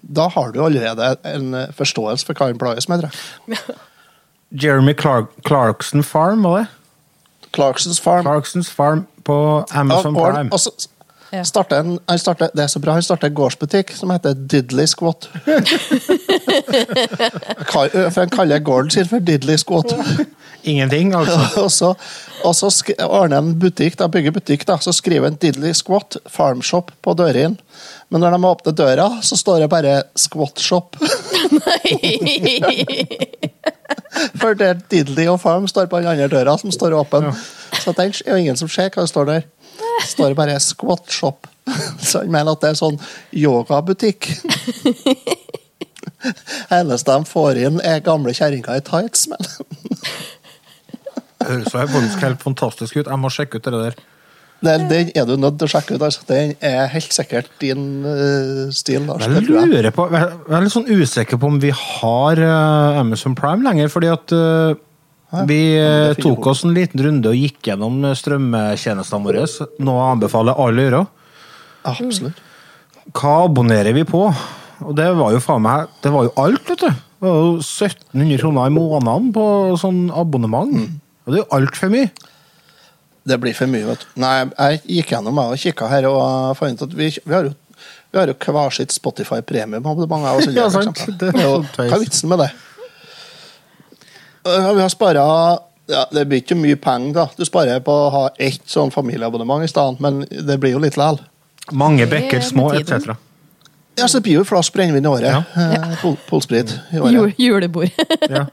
[0.02, 3.08] Da har du allerede en forståelse for hva han plages med.
[4.52, 6.66] Jeremy Clark Clarkson Farm, var det?
[7.52, 8.22] Clarksons Farm.
[8.24, 10.52] Clarksons Farm på Ja, Amazon gården, Prime.
[10.52, 10.70] og så
[11.32, 11.42] Ja.
[11.44, 14.86] starter en, han starter, det er så bra, han starter en gårdsbutikk som heter Diddley
[14.86, 15.28] Squat.
[17.72, 19.92] For han kaller gården sin for Diddley Squat.
[20.64, 21.38] Ingenting, altså.
[21.64, 21.94] og så,
[22.46, 22.70] og så
[23.06, 27.58] ordner en butikk, da, bygger butikk, da, så skriver en Diddley Squat Farmshop på døren.
[28.08, 30.98] Men når de åpner døra, så står det bare Squat Shop.
[31.58, 33.08] Nei!
[34.40, 37.30] For det er Diddley og Farm står på den andre døra, som står åpen.
[37.82, 39.46] Så det er jo ingen som ser hva det står der.
[39.78, 41.46] Det står bare Squat Shop.
[42.00, 42.98] Så han mener at det er sånn
[43.36, 44.30] yogabutikk.
[46.74, 49.28] Eneste de får inn, er gamle kjerringer i tights.
[49.30, 49.44] Men
[51.48, 53.08] høres jo faktisk helt fantastisk ut.
[53.08, 53.98] Jeg må sjekke ut det der.
[54.58, 56.02] Den, den er du nødt til å sjekke ut.
[56.02, 56.24] Altså.
[56.26, 59.06] Den er helt sikkert din uh, stil.
[59.06, 59.28] Lars.
[59.28, 63.62] Jeg lurer på, jeg er litt sånn usikker på om vi har uh, Amazon Prime
[63.66, 64.74] lenger, fordi at uh,
[65.46, 65.60] vi
[66.18, 69.44] tok oss en liten runde og gikk gjennom strømmetjenestene våre.
[69.84, 71.02] Noe jeg anbefaler alle å gjøre.
[71.88, 72.46] Absolutt.
[73.16, 74.24] Hva abonnerer vi på?
[74.84, 76.88] Og det var jo faen meg Det var jo alt, vet du.
[77.18, 79.44] Det var jo 1700 kroner i måneden på
[79.80, 80.98] sånn abonnement.
[81.28, 82.08] Og det er jo altfor mye.
[83.28, 84.06] Det blir for mye, vet du.
[84.22, 87.50] Nei, jeg gikk gjennom meg og kikka her, og fant ut at vi, vi har
[87.50, 87.56] jo
[88.08, 90.24] vi har jo hver sitt Spotify premium-abonnement.
[90.24, 91.02] jeg og Silje, Ja, sant.
[91.20, 91.68] Det er Jo, sånn.
[91.76, 92.48] Hva er vitsen med det?
[94.48, 95.24] Ja, Vi har spara
[95.88, 97.26] ja, Det blir ikke mye penger, da.
[97.36, 100.96] Du sparer på å ha ett sånn familieabonnement i stedet, men det blir jo litt
[100.96, 101.20] likevel.
[101.76, 103.12] Mange bekker er små, etc.
[103.98, 105.54] Ja, så det blir jo en flaske brennevin i året.
[105.58, 105.78] Ja.
[106.02, 107.38] Pol polsprit i Jul, året.
[107.38, 107.90] julebord.
[108.28, 108.44] Ja.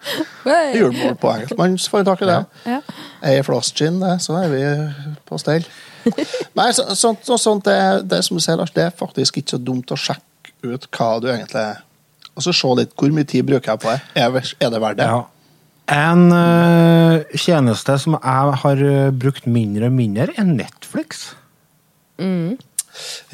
[0.76, 2.40] Julebord på enkeltmannsforetak i det.
[2.66, 2.80] Ja.
[3.26, 4.64] Ei flaske gin, det, så er vi
[5.28, 5.66] på stell.
[6.58, 7.78] Nei, så, så, så, sånt det,
[8.10, 11.10] det som du ser, Lars, det er faktisk ikke så dumt å sjekke ut hva
[11.22, 11.82] du egentlig er.
[12.36, 14.02] Og så se litt hvor mye tid bruker jeg på det.
[14.20, 15.08] Er, er det verdt det?
[15.10, 15.24] Ja.
[15.96, 21.28] En uh, tjeneste som jeg har eh, brukt mindre og mindre, er Netflix.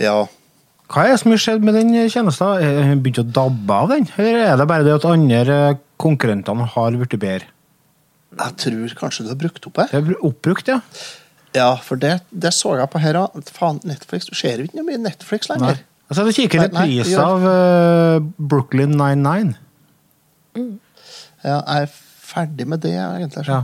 [0.01, 0.17] Ja.
[0.91, 2.59] Hva er det som har skjedd med den tjenesten?
[2.59, 4.09] Er den begynt å dabbe av den?
[4.19, 5.57] Eller er det bare det at andre
[6.01, 7.47] konkurrentene har blitt bedre?
[8.31, 9.91] Jeg tror kanskje du har brukt opp her.
[9.91, 10.81] Det er oppbrukt, ja.
[11.55, 13.39] Ja, for det, det så jeg på her òg.
[13.51, 14.27] Faen, Netflix.
[14.27, 15.79] Du ser jo ikke mye Netflix lenger.
[15.79, 15.87] Nei.
[16.11, 19.53] Altså, jeg kikker litt pris av uh, Brooklyn 99.
[21.43, 21.93] Ja, jeg er
[22.31, 23.45] ferdig med det, egentlig.
[23.47, 23.63] Ja.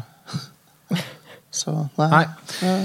[1.60, 2.24] Så, nei.
[2.64, 2.80] Nei.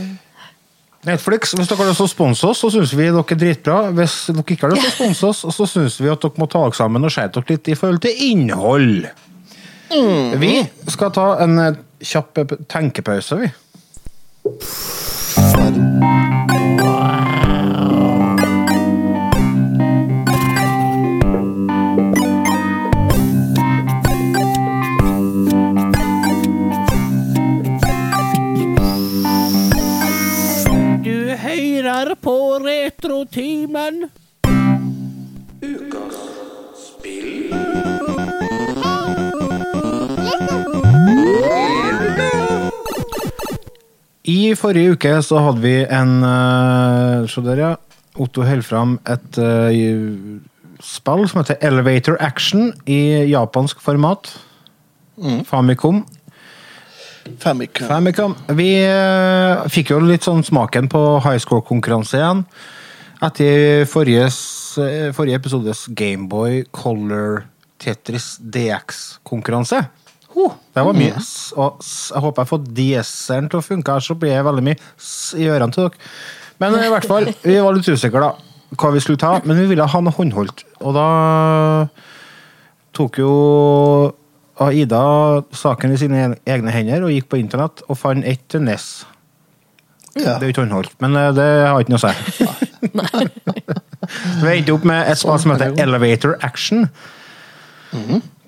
[1.02, 3.78] Netflix, hvis dere har lyst til å sponse oss, så syns vi dere er dritbra.
[3.96, 6.46] Hvis dere ikke har lyst til å sponse oss, så syns vi at dere må
[6.46, 9.08] ta dere sammen og skjerpe dere litt i forhold til innhold.
[10.42, 10.52] Vi
[10.94, 11.58] skal ta en
[12.02, 13.50] kjapp tenkepause, vi.
[35.92, 36.02] På
[36.78, 37.52] spill.
[44.24, 47.74] I forrige uke så hadde vi en uh, Se der, ja.
[48.20, 49.70] Otto holder fram et uh,
[50.82, 54.34] spill som heter Elevator Action i japansk format.
[55.46, 56.02] Famicom.
[57.42, 57.88] Famicom.
[57.88, 58.36] Famicom.
[58.58, 62.44] Vi eh, fikk jo litt sånn smaken på high score-konkurranse igjen.
[63.22, 64.28] Etter forrige,
[64.82, 67.44] eh, forrige episodes Gameboy Color
[67.82, 69.84] Tetris DX-konkurranse.
[70.72, 71.18] Det var mye.
[71.20, 74.64] S, og jeg håper jeg får DS-eren til å funke, her så blir det veldig
[74.64, 74.78] mye
[75.36, 76.08] i ørene til dere.
[76.62, 78.30] Men i hvert fall, vi var litt usikre da,
[78.78, 80.64] hva vi skulle ta, men vi ville ha noe håndholdt.
[80.80, 81.06] Og da
[82.96, 83.32] tok jo
[84.60, 85.04] Aida
[85.56, 89.06] saken i sine egne hender og gikk på internett og fant et til NES.
[90.12, 90.36] Ja.
[90.36, 92.48] Det er jo ikke håndholdt, men eh, det har ikke noe å si.
[94.42, 96.84] Vi endte opp med et spill som heter Elevator Action.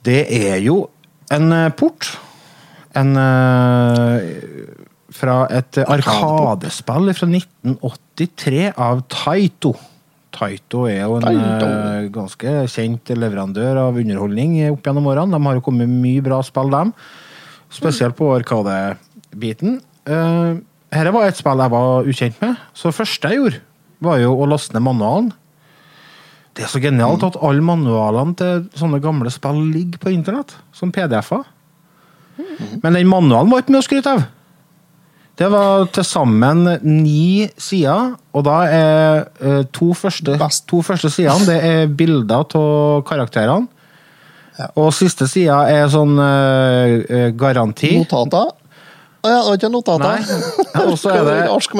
[0.05, 0.83] Det er jo
[1.33, 2.11] en eh, port.
[2.95, 4.29] En eh,
[5.14, 9.77] Fra et arkadespill fra 1983 av Taito.
[10.35, 11.68] Taito er jo en Taito.
[11.68, 15.35] eh, ganske kjent leverandør av underholdning opp gjennom årene.
[15.37, 16.92] De har jo kommet mye bra spill, dem.
[17.75, 19.81] Spesielt på arkadebiten.
[20.07, 20.61] Uh,
[20.94, 23.62] dette var et spill jeg var ukjent med, så det første jeg gjorde,
[24.05, 25.33] var jo å laste ned manualen.
[26.55, 30.92] Det er så genialt at alle manualene til sånne gamle spill ligger på internett, som
[30.94, 31.42] PDF-er.
[32.83, 34.27] Men den manualen var ikke mye å skryte av.
[35.35, 40.37] Det var til sammen ni sider, og da er eh, to første,
[40.70, 43.66] to første sidene det er bilder av karakterene.
[44.55, 44.68] Ja.
[44.79, 47.97] Og siste sida er sånn eh, garanti.
[47.99, 48.53] Notater.
[49.25, 50.23] Å ja, det var ikke notater.
[50.23, 50.83] Nei.
[50.85, 51.75] Og så er det Arsk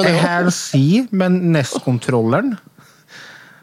[1.15, 2.57] men NES-kontrolleren.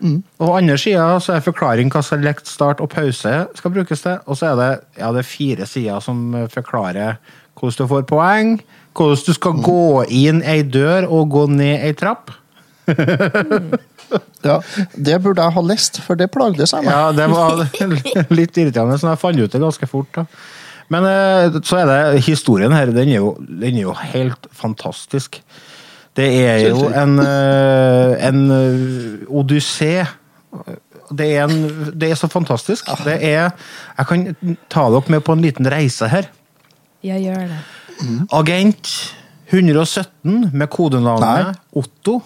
[0.01, 0.21] Mm.
[0.41, 4.21] Og andre sida så er forklaring hva select, start og pause skal brukes til.
[4.25, 4.69] Og så er det,
[5.01, 7.19] ja, det er fire sider som forklarer
[7.59, 8.55] hvordan du får poeng,
[8.97, 12.33] hvordan du skal gå inn ei dør og gå ned ei trapp.
[14.43, 14.57] Ja,
[14.91, 16.91] det burde jeg ha lest, for det plagde seg meg.
[16.91, 17.61] Ja, det var
[18.39, 20.09] litt irriterende, så jeg fant ut det ganske fort.
[20.17, 20.25] da.
[20.91, 25.39] Men eh, så er det historien her, den er jo, den er jo helt fantastisk.
[26.17, 29.93] Det er jo en, eh, en eh, odyssé.
[31.11, 32.89] Det er, en, det er så fantastisk.
[33.05, 34.25] Det er Jeg kan
[34.71, 36.27] ta dere med på en liten reise her.
[37.03, 37.61] Jeg gjør det.
[38.33, 38.91] Agent
[39.51, 41.53] 117 med kodenavnet Nei.
[41.81, 42.21] Otto.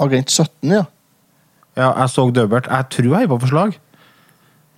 [0.00, 0.84] Agent 17, ja.
[1.76, 2.68] Ja, jeg så Døbert.
[2.70, 3.76] Jeg tror jeg er på forslag.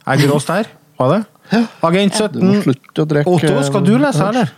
[0.07, 0.71] Jeg er grås der.
[0.99, 1.23] Var det?
[1.87, 2.63] Agent 17.
[2.65, 4.53] slutte å drikke Otto, skal du lese, eller?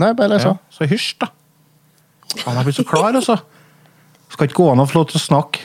[0.00, 0.52] Nei, bare lese.
[0.54, 1.30] Ja, så hysj, da.
[2.46, 3.36] Han har blitt så klar, altså.
[4.30, 5.58] Skal ikke gå an å få lov til å snakke.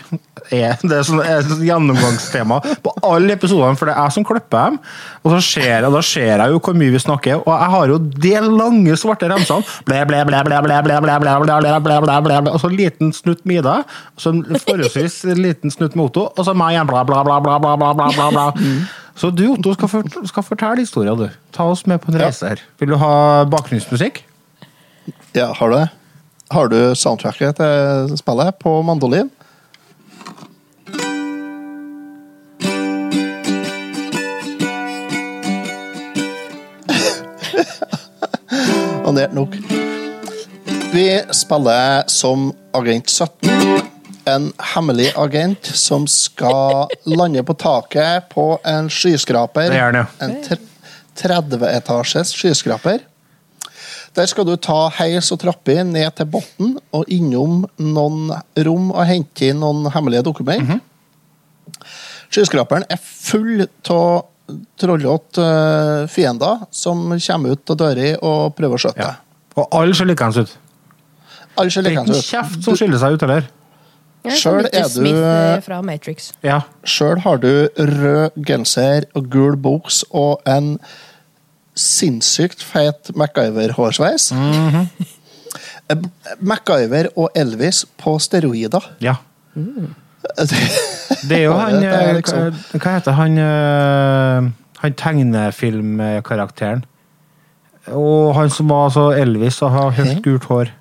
[0.52, 4.26] Er- Det er sånn er et gjennomgangstema på alle episodene, for det er jeg som
[4.26, 4.80] klipper dem.
[5.24, 7.88] Og så ser jeg, da ser jeg jo hvor mye vi snakker, og jeg har
[7.94, 9.64] jo de lange, svarte remsene.
[9.86, 12.52] Ble, ble, ble, ble, ble, ble, ble.
[12.52, 13.78] Og så en liten snutt med Ida.
[14.18, 16.28] Og så en forholdsvis liten snutt med Otto.
[16.36, 16.88] Og så meg igjen.
[16.90, 18.52] Bla, bla, bla, bla, bla, bla.
[19.16, 21.30] Så du, Otto, skal, fort- skal fortelle historien, du.
[21.54, 22.60] Ta oss med på en reise her.
[22.82, 24.24] Vil du ha bakgrunnsmusikk?
[25.38, 25.90] Ja, har du det?
[26.56, 29.28] Har du soundtracket til spillet på mandolin?
[39.36, 39.52] Nok.
[40.94, 43.50] Vi spiller som Agent 17.
[44.32, 49.68] En hemmelig agent som skal lande på taket på en skyskraper.
[49.74, 50.06] Det gjør han, ja.
[50.24, 50.40] En
[51.20, 53.04] 30-etasjes skyskraper.
[54.16, 58.30] Der skal du ta heis og trapper ned til bunnen og innom noen
[58.64, 60.80] rom og hente inn noen hemmelige dokumenter.
[62.32, 64.26] Skyskraperen er full av
[64.80, 69.14] trollete eh, fiender som kommer ut av døra og prøver å skjøtte Ja.
[69.56, 70.52] Og alle ser likeens ut.
[71.58, 73.46] Alle ser Det er ikke kjeft som skiller seg ut, heller.
[74.26, 76.32] Sjøl Selv er du- eh, fra Matrix.
[76.44, 76.62] Ja.
[76.84, 80.80] Sjøl har du rød genser og gul buks og en
[81.76, 84.30] sinnssykt feit MacGyver-hårsveis.
[85.90, 85.96] Eh,
[86.42, 88.92] MacGyver og Elvis på steroider.
[89.02, 89.16] ja.
[89.56, 94.48] Det er jo han er eh, liksom- Hva hva heter han eh,
[94.82, 96.82] Han tegnefilmkarakteren?
[97.94, 100.72] Og han som var så Elvis og har helt gult hår.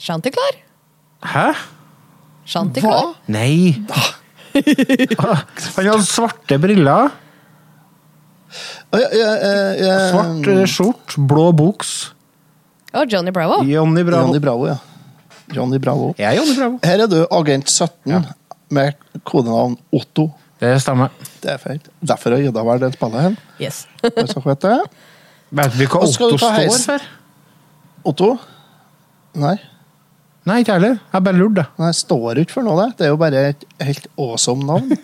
[0.00, 0.60] Chanticleer?
[1.26, 1.48] Hæ?
[2.46, 3.14] Chanticleer?
[3.28, 3.74] Nei!
[4.54, 7.10] Han hadde svarte briller,
[8.90, 9.96] Ja, ja, ja, ja.
[10.10, 12.10] svart eh, skjort, blå buks.
[12.90, 13.60] Og Johnny Bravo?
[13.62, 14.26] Johnny Bravo.
[14.26, 14.78] Johnny Bravo, ja.
[15.54, 16.10] Johnny Bravo.
[16.18, 16.80] Jeg er Johnny Bravo.
[16.86, 18.26] Her er du agent 17
[18.74, 20.28] med kodenavn Otto.
[20.60, 21.14] Det stemmer.
[21.40, 21.78] Det er feil.
[22.04, 23.36] Derfor har Ida valgt det spillet her.
[23.62, 23.84] Yes.
[24.02, 24.78] Hvis dere vet det.
[25.60, 27.06] Vet vi hva Og skal Otto du ta står for?
[28.10, 28.28] Otto?
[29.42, 29.56] Nei.
[30.46, 30.98] Nei, ikke heller.
[31.12, 31.64] Jeg bare lurte.
[31.78, 32.98] Nei, det står ikke for noe, det.
[33.00, 34.90] Det er jo bare et helt awesome navn.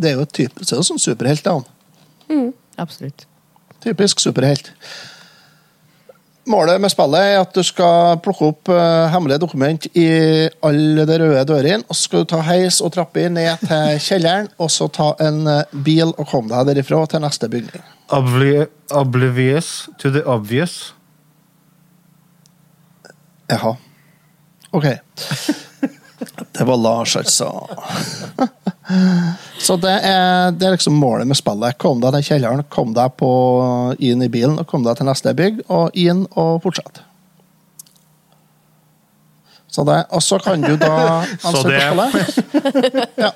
[0.00, 1.66] Det er jo et type, det er jo sånn superheltnavn.
[2.78, 3.26] Absolutt.
[3.84, 4.72] Typisk superhelt.
[6.46, 10.08] Målet med spillet er at du skal plukke opp uh, hemmelige dokument i
[10.64, 11.84] alle de røde dørene.
[11.88, 15.46] og Så skal du ta heis og trapper ned til kjelleren, og så ta en
[15.48, 17.84] uh, bil og komme deg derifra til neste bygning.
[18.12, 20.94] Obli oblivious to the obvious.
[23.48, 23.76] Jaha.
[24.72, 24.84] OK.
[26.54, 27.48] Det var Lars, altså.
[29.64, 31.78] Så det er, det er liksom målet med spillet.
[31.80, 33.30] Kom deg til kjelleren, kom deg på,
[34.04, 37.00] inn i bilen og kom deg til neste bygg, og inn og fortsett.
[39.74, 43.06] Så det, og så kan du da Så ansøke det-.
[43.24, 43.30] Ja.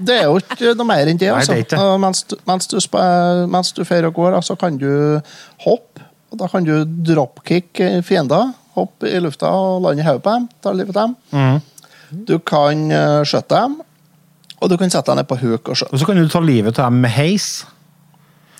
[0.00, 1.28] Det er jo ikke noe mer enn det.
[1.30, 1.54] Altså.
[1.54, 1.78] er det.
[1.78, 4.88] Og Mens, du, mens, du, sp- mens du fer og går, så kan du
[5.66, 6.08] hoppe.
[6.32, 6.74] Og da kan du
[7.06, 8.50] dropkick fiender.
[8.74, 10.48] Hoppe i lufta og lande i hodet på dem.
[10.62, 11.16] Ta livet av dem.
[11.34, 11.60] Mm.
[12.10, 13.80] Du kan uh, skjøtte dem.
[14.60, 15.94] Og du kan sette deg ned på huk og skjøtte.
[15.94, 17.64] Og så kan du ta livet av dem med heis.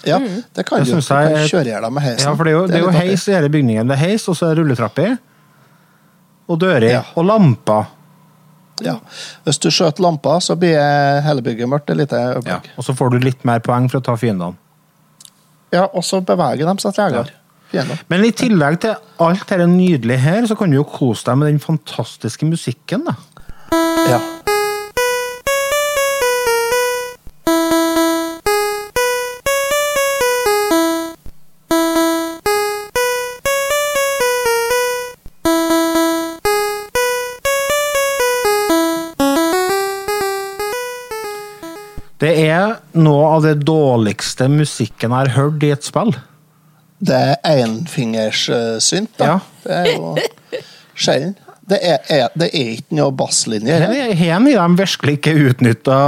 [0.07, 0.93] Ja, det kan Det du.
[0.95, 2.25] Du jeg kan er- kjøre i hjel dem med heisen.
[2.25, 3.11] Ja, for det er jo, det er jo litt artig.
[3.11, 3.89] heis i hele bygningen.
[3.91, 5.19] Det er heis, og så er det rulletrapper.
[6.49, 6.89] Og dører.
[6.91, 7.03] Ja.
[7.17, 7.91] Og lamper.
[8.81, 8.95] Ja.
[9.45, 12.61] Hvis du skjøter lampa, så blir hele bygget mørkt et lite Ja.
[12.79, 14.57] Og så får du litt mer poeng for å ta fiendene.
[15.71, 17.29] Ja, og så beveger de seg tregere.
[17.71, 18.01] Fiender.
[18.09, 21.53] Men i tillegg til alt dette nydelige her, så kan du jo kose deg med
[21.53, 23.05] den fantastiske musikken.
[23.05, 23.15] da.
[23.73, 24.21] Ja.
[42.21, 46.13] Det er noe av det dårligste musikken jeg har hørt i et spill.
[47.01, 49.25] Det er enfingerssynt, da.
[49.25, 49.39] Ja.
[49.65, 50.17] Det er jo
[50.93, 51.39] sjelden.
[51.71, 53.93] Det er, er, det er ikke noe basslinje her.
[54.19, 55.99] Her har de virkelig ikke utnytta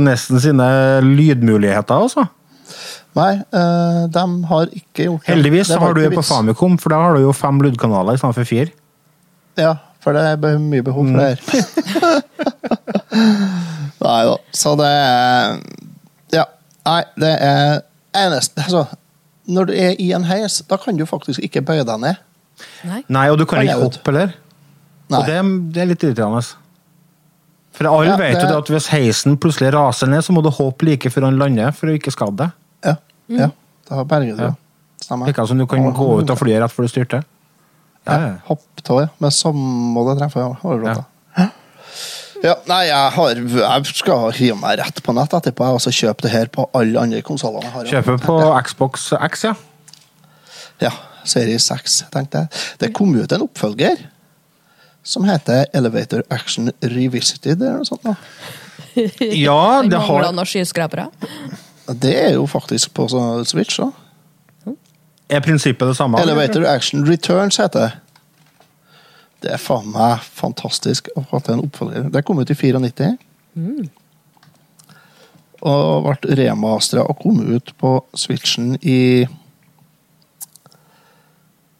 [0.00, 0.68] nesten sine
[1.04, 2.06] lydmuligheter.
[2.06, 2.24] altså.
[3.18, 5.34] Nei, øh, de har ikke gjort det.
[5.34, 6.22] Heldigvis Det har du jo det på.
[6.22, 8.70] Famicom, for da har du jo fem lydkanaler i stedet for fire.
[9.58, 11.40] Ja, for det er mye behov for det her.
[14.00, 14.36] Nei da.
[14.56, 15.58] Så det er
[16.32, 16.44] Ja.
[16.86, 17.80] Nei, det er
[18.16, 18.84] eneste Altså,
[19.50, 22.14] når du er i en heis, da kan du faktisk ikke bøye deg ned.
[22.86, 23.02] Nei.
[23.08, 24.32] Nei, og du kan ikke hoppe heller.
[25.10, 25.18] Nei.
[25.20, 25.38] Og det,
[25.74, 26.42] det er litt irriterende.
[27.74, 30.50] For alle Ja, vet jo det- at hvis heisen plutselig raser ned, så må du
[30.50, 32.50] hoppe like før han lander for å ikke skade deg.
[32.84, 32.96] Ja.
[33.28, 33.50] ja.
[33.88, 34.54] Da berger du Ja.
[35.00, 35.28] Stemmer.
[35.32, 37.24] Ikke som du kan gå ut av flyet rett før du styrter.
[38.06, 38.34] Ja, Ja, ja.
[38.48, 39.08] Hopptå, ja.
[39.18, 40.44] Men så må det treffe.
[40.84, 41.04] Ja.
[42.42, 46.22] Ja, nei, jeg, har, jeg skal hive meg rett på nett etterpå og så kjøpe
[46.24, 47.84] det her på alle andre konsollene jeg har.
[47.90, 49.52] Kjøpe på Xbox X, ja.
[50.80, 50.90] Ja,
[51.28, 52.48] Series 6, tenkte jeg.
[52.80, 54.00] Det kom ut en oppfølger
[55.02, 58.04] som heter Elevator Action Revisited, eller noe sånt.
[58.04, 58.16] Da.
[59.30, 61.06] Ja, det det mangler har noen skyskrapere.
[62.00, 63.90] Det er jo faktisk på sånn Switch da.
[65.30, 66.18] Er prinsippet det samme?
[66.18, 67.92] Elevator Action Returns heter det.
[69.40, 72.08] Det er faen meg fantastisk at det er en oppfølger.
[72.12, 73.14] Det kom ut i 94.
[75.70, 79.24] Og ble remastera og kom ut på Switchen i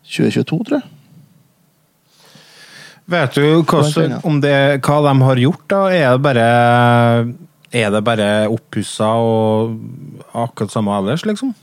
[0.07, 0.89] 2022, tror jeg.
[3.11, 5.81] Vet du hva, Blant om det, hva de har gjort, da?
[5.91, 6.45] Er det bare,
[7.75, 9.75] er det bare oppussa og
[10.31, 11.55] akkurat samme ellers, liksom?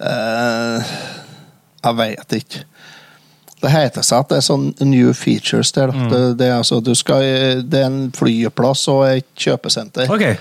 [0.00, 0.90] Eh,
[1.80, 2.66] jeg vet ikke.
[3.60, 5.92] Det heter seg at det er sånn new features der.
[5.92, 6.06] Mm.
[6.08, 7.24] Det, det, er altså, du skal,
[7.64, 10.08] det er en flyplass og et kjøpesenter.
[10.12, 10.36] Okay.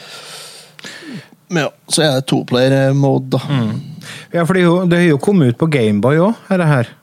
[1.50, 3.42] Men ja, så er det toplayer mode, da.
[4.36, 6.94] Ja, for det det har jo kommet ut på Gameboy òg, dette her.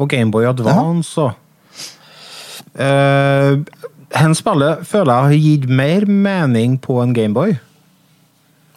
[0.00, 1.36] Og Gameboy Advance og
[2.80, 3.60] uh,
[4.10, 7.54] Hen spillet føler jeg har gitt mer mening på en Gameboy.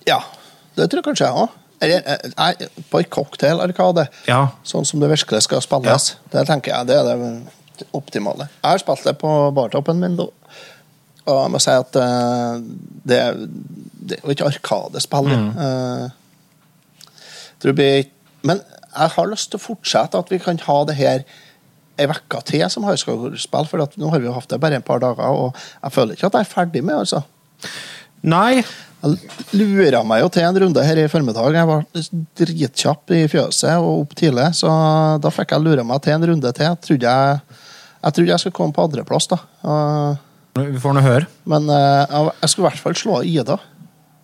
[0.05, 0.19] Ja,
[0.77, 1.59] det tror jeg kanskje jeg òg.
[1.83, 4.05] Eller eh, på en cocktail-arkade.
[4.29, 4.43] Ja.
[4.67, 6.13] Sånn som det virkelig skal spilles.
[6.31, 8.47] Det tenker jeg det er det optimale.
[8.61, 10.29] Jeg har spilt det på bartoppen min, da.
[11.23, 12.61] Og jeg må si at eh,
[13.09, 13.19] det,
[14.03, 15.31] det er jo ikke arkadespill.
[15.33, 15.49] Mm.
[15.57, 16.07] Uh,
[18.43, 21.23] men jeg har lyst til å fortsette at vi kan ha det her
[21.99, 25.01] ei uke til som høyskolespill, for nå har vi jo hatt det bare et par
[25.03, 27.23] dager, og jeg føler ikke at jeg er ferdig med altså.
[28.23, 28.63] Nei,
[29.03, 29.17] Jeg
[29.59, 31.57] lura meg jo til en runde her i formiddag.
[31.57, 31.81] Jeg var
[32.39, 34.71] dritkjapp i fjøset og opp tidlig, så
[35.19, 36.69] da fikk jeg lura meg til en runde til.
[36.69, 37.41] Jeg trodde jeg,
[37.97, 39.41] jeg, trodde jeg skulle komme på andreplass, da.
[40.55, 41.27] Vi får nå høre.
[41.51, 42.15] Men eh,
[42.45, 43.59] jeg skulle i hvert fall slå Ida,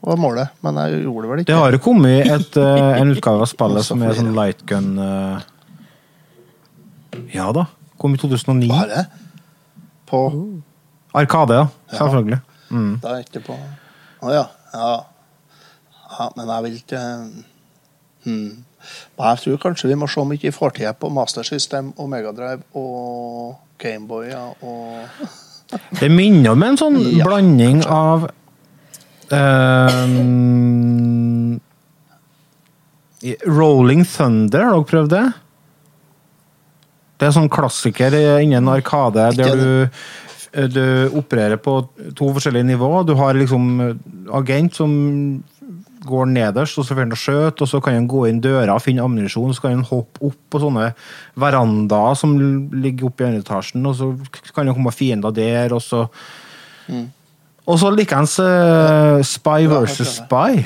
[0.08, 0.56] var målet.
[0.64, 1.52] Men jeg gjorde det vel ikke.
[1.52, 5.48] Det har jo kommet et, eh, en utgave av spillet som er sånn lightgun eh,
[7.34, 7.66] Ja da.
[8.00, 8.70] Kom i 2009.
[8.70, 9.08] Bare
[10.10, 10.22] på
[11.14, 11.68] Arkade, ja.
[11.92, 12.40] Selvfølgelig.
[13.02, 13.56] Da er ikke på
[14.20, 14.46] Å ja.
[14.74, 14.90] ja.
[16.10, 17.02] Ja, men jeg vil ikke
[18.26, 18.66] hmm.
[19.18, 21.86] Men jeg tror kanskje vi må se om ikke vi får til på Master System
[21.98, 24.86] og Megadrive og Gameboy ja, og
[26.02, 28.20] Det minner om en sånn Ja, blanding av
[29.30, 31.60] um,
[33.46, 35.26] Rolling Thunder, har dere prøvd det?
[37.20, 40.02] Det er sånn klassiker innen Arkade der du,
[40.72, 40.84] du
[41.20, 41.82] opererer på
[42.16, 43.08] to forskjellige nivåer.
[43.10, 43.72] Du har liksom
[44.40, 44.94] agent som
[46.08, 48.84] går nederst, og så får han skjøte, og så kan han gå inn døra og
[48.84, 50.90] finne ammunisjon, så kan han hoppe opp på sånne
[51.40, 52.36] verandaer som
[52.72, 54.12] ligger oppe i andre etasjen, og så
[54.56, 56.08] kan det komme fiender der, og så
[57.70, 60.16] Og så likeens uh, Spy versus.
[60.24, 60.64] Spy.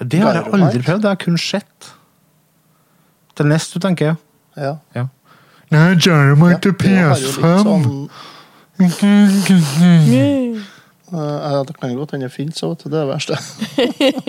[0.00, 1.90] Det har jeg aldri prøvd, det har jeg kun sett.
[3.38, 4.16] Til neste, tenker?
[4.58, 4.74] Ja.
[4.96, 5.04] Ja.
[5.70, 5.94] Nei, har
[6.26, 6.66] jo litt
[7.66, 7.84] sånn
[11.12, 13.36] Eh, ja, det kan godt hende det fins òg, det er det verste.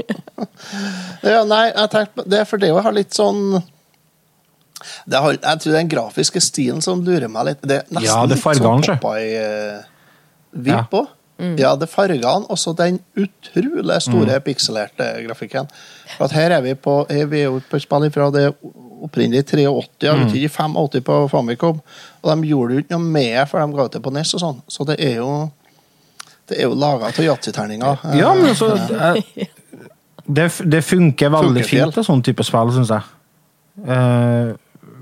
[1.33, 3.59] ja, nei, jeg tenkte på det, for det har litt sånn
[5.03, 7.59] det har, Jeg tror er den grafiske stilen som lurer meg litt.
[7.67, 8.99] Det er nesten Ja, det er litt fargene, sånn.
[9.03, 11.07] Popeye-vipp òg.
[11.59, 15.67] Ja, det er fargene, og så den utrolig store pikselerte grafikken.
[16.15, 18.45] For at her er vi på er vi er på spill fra det
[19.05, 19.63] opprinnelig 83,
[20.05, 21.79] jeg betyr ikke, 85 på Famicom.
[22.21, 24.43] Og de gjorde jo ikke noe med før de ga ut det på NES og
[24.43, 24.59] sånn.
[24.67, 25.31] Så det er jo
[26.49, 28.05] det er jo laga av yatzyterninger.
[28.17, 28.71] Ja, men altså
[30.29, 33.05] det, det funker veldig Funker fint, til sånn type spill, syns jeg.
[33.85, 34.55] Eh,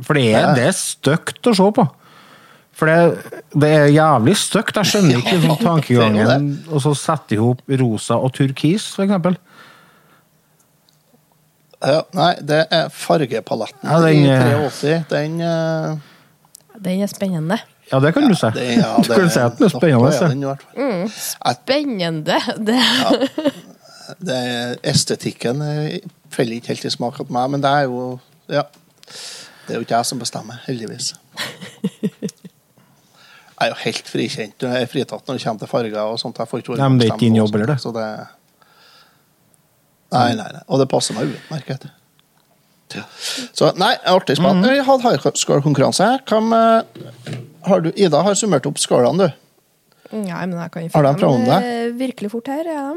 [0.05, 0.53] for det er, Ja.
[0.55, 1.87] det er stygt å se på.
[2.77, 4.77] For det, det er jævlig stygt.
[4.77, 6.49] Jeg skjønner ikke er jo tankegangen.
[6.69, 9.39] Og så sette i hop rosa og turkis, for eksempel.
[11.77, 14.93] Ja, nei, det er fargepaletten Ja, den, i eh, 83.
[15.11, 15.97] Den uh...
[16.77, 17.57] Den er spennende.
[17.91, 18.49] Ja, det kan du si.
[18.53, 20.35] det, ja, du kan si at den er spennende.
[20.41, 21.07] noe er den mm.
[21.61, 22.39] Spennende!
[22.67, 22.79] Det,
[24.23, 25.61] Det er, estetikken
[26.31, 28.19] faller ikke helt i smak hos meg, men det er jo
[28.49, 28.63] Ja.
[29.67, 31.13] Det er jo ikke jeg som bestemmer, heldigvis.
[33.57, 34.63] Jeg er jo helt frikjent.
[34.63, 36.37] Jeg er fritatt når det kommer til farger og sånt.
[36.39, 37.77] Jeg får ikke Nei, men det er ikke din jobb, eller det?
[37.83, 38.05] Så det
[40.13, 40.63] nei, nei, nei.
[40.67, 41.89] Og det passer meg utmerket.
[42.95, 43.03] Ja.
[43.51, 44.53] Så nei, artig spill.
[44.53, 44.69] Mhm.
[44.71, 46.07] Vi hadde highscore-konkurranse.
[46.29, 47.35] Hvem eh,
[47.67, 49.43] har du Ida har summert opp skålene, du.
[50.15, 51.99] Nei, men jeg kan de finne dem det?
[51.99, 52.69] virkelig fort her.
[52.71, 52.87] Ja.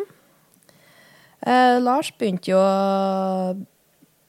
[1.41, 2.61] Eh, Lars begynte jo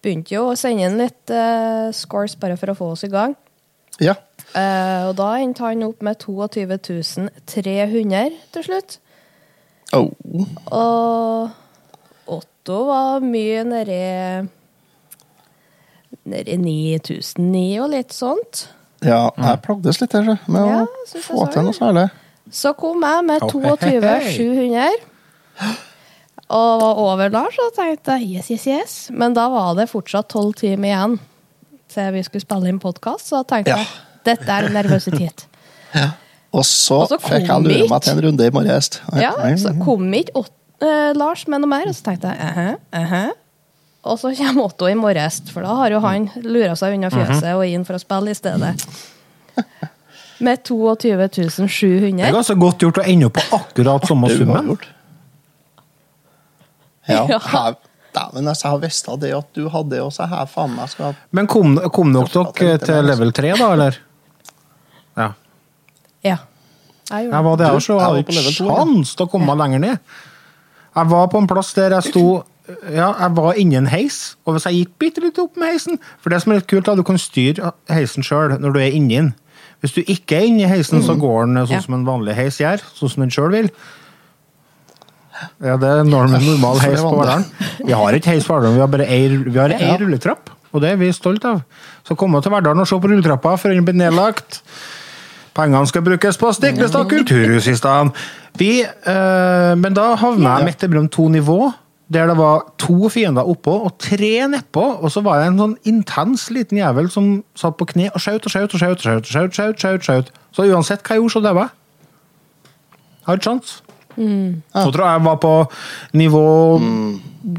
[0.01, 3.35] begynte jo å sende inn litt eh, scores bare for å få oss i gang.
[4.01, 4.15] Ja.
[4.57, 8.97] Eh, og da endte han opp med 22 300 til slutt.
[9.93, 10.09] Oh.
[10.71, 11.51] Og
[12.31, 14.01] Otto var mye nedi
[16.31, 18.65] Nedi 9009 og litt sånt.
[19.01, 22.03] Ja, jeg plagdes litt her, så, med Ja, å få så til noe særlig.
[22.53, 24.35] Så kom jeg med Oh, hei, hei, hei.
[24.35, 25.79] 22 700.
[26.51, 28.95] Og var over Lars, og tenkte jeg yes, yes, yes.
[29.15, 31.17] Men da var det fortsatt tolv timer igjen
[31.91, 33.77] til vi skulle spille inn podkast, så da tenkte Ja.
[33.81, 33.87] jeg
[34.27, 35.47] dette er nervøsitet.
[36.51, 38.89] Og så, Og så fikk jeg lure meg til en runde i morges.
[39.15, 40.43] Ja, så kom ikke
[40.81, 43.31] eh, Lars med noe mer, og så tenkte jeg uh -huh,
[44.03, 47.55] Og så kommer Otto i morges, for da har jo han lura seg unna fjøset
[47.55, 48.87] og inn for å spille i stedet.
[50.39, 54.77] Med 22 Det er ganske godt gjort å ende opp på akkurat samme Det summen.
[57.07, 57.39] Ja, Ja.
[57.39, 57.75] her-
[58.11, 61.15] Dæven, altså, jeg visste det at du hadde det, og så her faen meg skal
[61.31, 63.99] Men kom, kom dere dere til level 3, da, eller?
[65.17, 65.29] Ja.
[66.23, 66.37] Ja.
[67.11, 68.75] Jeg gjorde Jeg var det også, og jeg hadde på ikke level to, ja.
[68.75, 69.97] sjans til å komme lenger ned.
[70.95, 72.23] Jeg var på en plass der jeg sto
[72.93, 75.97] Ja, jeg var inni en heis, og hvis jeg gikk bitte litt opp med heisen
[76.21, 78.91] For det som er litt kult, da, du kan styre heisen sjøl når du er
[78.95, 79.31] inni den.
[79.81, 81.81] Hvis du ikke er inni heisen, så går den sånn Ja.
[81.81, 83.69] som en vanlig heis gjør, sånn som den sjøl vil.
[85.63, 87.15] Ja, det er norm, normal heis er på.
[87.17, 87.45] Verdalen.
[87.81, 90.91] Vi har ikke heis på Verdalen, vi har bare ei, vi ei rulletrapp, og det
[90.93, 91.63] er vi stolt av.
[92.05, 94.61] Så kom til Verdalen og se på rulletrappa før den blir nedlagt.
[95.57, 98.11] Pengene skal brukes på Stiklestad kulturhus i stedet.
[98.59, 101.73] Vi, eh, men da havna jeg midt mellom to nivå,
[102.11, 104.83] der det var to fiender oppå og tre nedpå.
[105.03, 108.47] Og så var det en sånn intens liten jævel som satt på kne og skjøt
[108.47, 109.03] og skjøt og skjøt.
[109.03, 110.33] skjøt, skjøt, skjøt, skjøt, skjøt.
[110.51, 111.77] Så uansett hva jeg gjorde, så daua jeg.
[113.27, 113.79] Har ikke sjans.
[114.75, 115.53] Så tror jeg jeg var på
[116.19, 116.45] nivå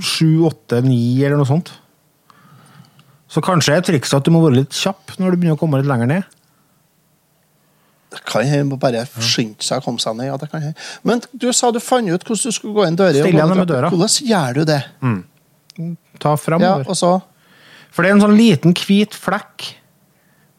[0.04, 1.72] sju, åtte, ni eller noe sånt.
[3.32, 5.80] Så kanskje er trikset at du må være litt kjapp når du begynner å komme
[5.80, 6.28] litt lenger ned.
[8.12, 10.28] Det kan hende bare skynde seg å komme seg ned.
[10.28, 10.76] Ja, det kan hende.
[11.08, 13.14] Men du sa du fant ut hvordan du skulle gå inn døra.
[13.16, 13.88] Stille gjennom døra.
[13.92, 14.80] Hvordan gjør du det?
[16.20, 17.14] Ta Ja, og så
[17.92, 19.72] For det er en sånn liten hvit flekk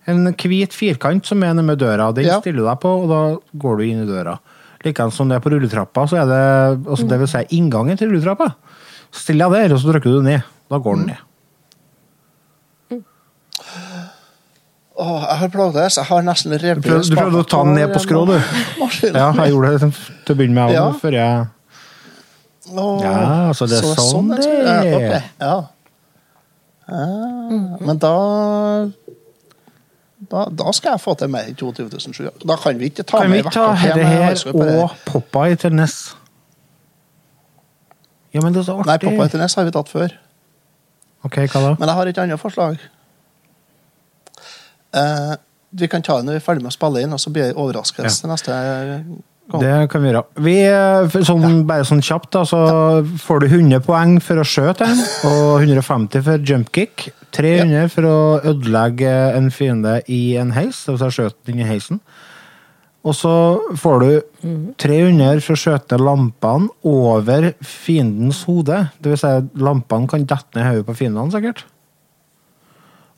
[0.09, 2.11] En hvit firkant som er nede med døra.
[2.13, 2.39] Den Ja.
[2.41, 3.21] stiller du deg på, og da
[3.57, 4.37] går du inn i døra.
[4.83, 8.09] Likeens som det er på rulletrappa, så er det altså det vil si inngangen til
[8.09, 8.53] rulletrappa.
[9.11, 10.43] Stiller jeg der, og så trykker du ned.
[10.69, 11.21] Da går den ned.
[14.95, 15.95] Åh, jeg har plagdes.
[15.97, 18.35] Jeg har nesten revet Du prøvde, du prøvde å ta den ned på skrå, du.
[19.09, 19.89] Ja, jeg gjorde det
[20.27, 20.83] til å begynne med, Ja.
[20.83, 20.91] ja.
[21.01, 21.47] før jeg
[22.73, 23.13] Ja,
[23.49, 24.93] altså, det er sånn jeg det ja, er.
[24.97, 25.55] ok, Ja.
[26.83, 28.11] Ah, Men da,
[30.29, 32.31] da Da skal jeg få til mer enn 22 700.
[32.45, 34.91] Da kan vi ikke ta Kan vi med ikke ta vekka til dette her og
[35.07, 36.15] Popeye til Ness?
[38.33, 38.97] Ja, men det er så Nei.
[38.99, 40.11] Popeye til Ness har vi tatt før.
[41.23, 41.75] Ok, hva da?
[41.79, 42.77] Men jeg har et annet forslag.
[44.93, 45.35] Eh,
[45.73, 47.49] vi kan ta det når vi er ferdig med å spille inn, og så blir
[47.49, 49.05] det overraskelse neste gang.
[49.59, 50.23] Det kan vi gjøre.
[50.45, 52.59] Vi, eh, sånn, bare sånn kjapt, da, så
[53.19, 57.09] får du 100 poeng for å skjøte en, og 150 for jump kick.
[57.35, 58.19] 300 for å
[58.53, 61.99] ødelegge en fiende i en heis, det vil si skjøte den i heisen.
[63.03, 63.33] Og så
[63.75, 64.11] får du
[64.79, 68.77] 300 for å skjøte lampene over fiendens hode.
[69.03, 71.65] Vil si, lampene kan dette ned hodet på fiendene, sikkert.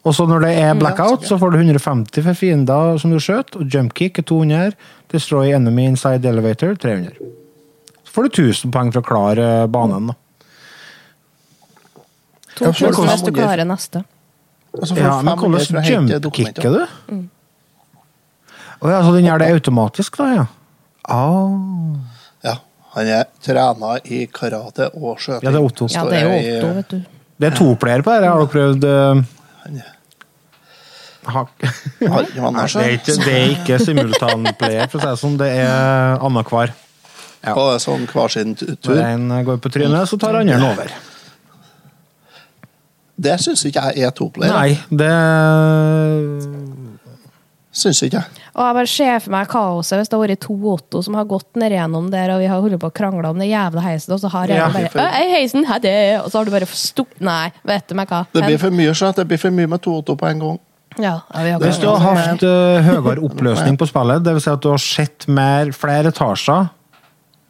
[0.06, 3.56] Og så når det er blackout, så får du 150 for fiender som du skjøt,
[3.58, 4.76] og jump kick er 200.
[5.12, 7.16] Destroy enemy inside the elevator 300.
[8.06, 10.12] Så får du 1000 poeng for å klare banen.
[10.12, 10.14] da.
[12.56, 14.04] 2000 hvordan- hvis du klarer neste.
[14.74, 16.86] Og så får du Ja, men 500 hvordan hente jump-kicker du?
[18.82, 20.46] Å ja, så den gjør det automatisk, da, ja.
[21.10, 21.96] Oh.
[22.44, 22.56] Ja,
[22.94, 25.44] han er trena i karate og skjøting.
[25.44, 25.88] Ja, det er Otto.
[25.90, 27.06] Ja, det er jo Otto, vet du.
[27.40, 29.24] Det er to player på dette, har dere prøvd eh,
[29.66, 29.95] Han er-
[31.26, 31.46] ha-
[32.12, 35.38] Har Nei, det er ikke, det er ikke simultanplayer, for å si det sånn.
[35.42, 36.74] Det er annenhver.
[37.46, 37.54] Ja.
[37.54, 38.78] Og det er sånn hver sin tur.
[38.90, 40.94] Når én går på trynet, så tar andre over.
[43.16, 44.52] Det syns ikke jeg er toplayer.
[44.52, 45.12] Nei, det
[47.76, 48.44] Syns ikke jeg.
[48.56, 51.26] Og jeg bare ser for meg kaoset hvis det har vært to Otto som har
[51.28, 54.14] gått ned gjennom der, og vi har holdt på å krangle om det jævla heisen,
[54.16, 54.70] og så har jeg Ja.
[54.72, 56.22] bare «Øy, heisen, hei, det!
[56.22, 58.22] Og så har du bare stukket Nei, vet du meg hva.
[58.32, 60.60] Det blir for mye, så det blir for mye med to Otto på en gang.
[61.02, 64.46] Ja, ja, Hvis du har hatt eh, høyere oppløsning på spillet, dvs.
[64.46, 66.70] Si at du har sett mer, flere etasjer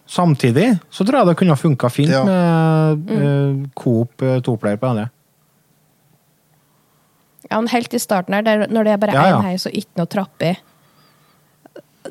[0.09, 2.23] samtidig, så tror jeg det kunne ha funka fint Ja.
[2.25, 5.07] med uh, Coop uh, toplayer på det.
[7.49, 9.39] Ja, men helt i starten her, der, når det er bare Ja, ja.
[9.39, 10.55] én heis og ikke noe trapp i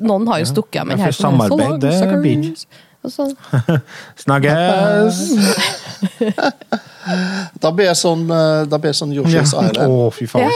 [0.03, 2.81] Noen har jo stukket av, men Ja, for er samarbeid, det blir ikke.
[4.25, 5.21] Snakkes!
[7.61, 9.43] Da blir jeg sånn, eh, da blir jeg sånn Ja.
[9.45, 9.77] Island.
[9.77, 10.49] Å, fy faen.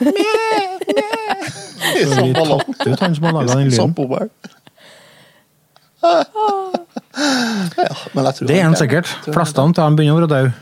[0.00, 0.06] I
[2.06, 2.62] Så sånn ballong.
[2.64, 3.94] tapte ut han som har laga den lyden.
[6.00, 7.92] Ja,
[8.40, 9.10] Det er han han sikkert.
[9.28, 10.52] Flestene av dem begynner å være døde.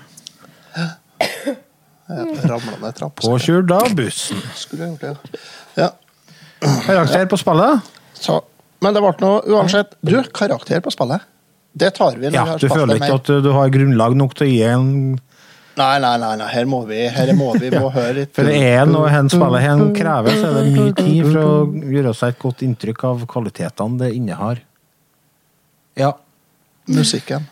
[2.83, 3.21] ned trappa.
[3.23, 4.41] Påkjørt av bussen.
[4.57, 5.41] Skulle jeg gjort det.
[5.79, 5.91] Ja.
[6.87, 7.91] Karakter på spillet?
[8.19, 8.41] Så,
[8.83, 9.95] men det ble noe uansett.
[10.03, 11.23] Du, karakter på spillet.
[11.73, 14.35] Det tar vi når Ja, vi har du føler ikke at du har grunnlag nok
[14.39, 15.21] til å gi en
[15.79, 16.47] Nei, nei, nei, nei.
[16.51, 18.33] Her må vi, her må vi må høre litt.
[18.35, 21.53] For det er noe hen spillet hen krever, så er det mye tid for å
[21.95, 24.59] gjøre seg et godt inntrykk av kvalitetene det innehar.
[25.95, 26.11] Ja.
[26.91, 27.47] musikken.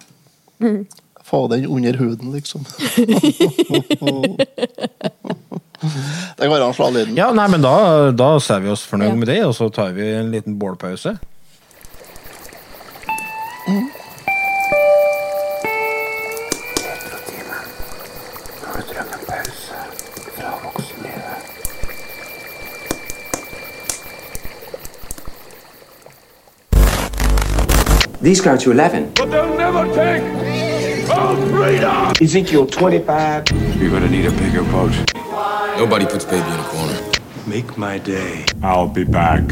[1.26, 2.66] Få den under huden, liksom.
[6.38, 7.14] det går an å slå lyden.
[7.18, 9.16] ja, nei, men da, da ser vi oss fornøyd Ja.
[9.22, 11.14] med det, og så tar vi en liten bålpause.
[28.26, 29.12] These go to 11.
[29.14, 30.24] But they'll never take
[31.10, 32.12] our freedom!
[32.20, 33.44] Ezekiel 25.
[33.80, 34.90] You're gonna need a bigger boat.
[35.78, 36.98] Nobody puts baby in a corner.
[37.46, 38.44] Make my day.
[38.64, 39.44] I'll be back.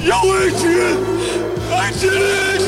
[0.00, 0.98] Yo, Adrian!
[1.70, 2.66] I did it!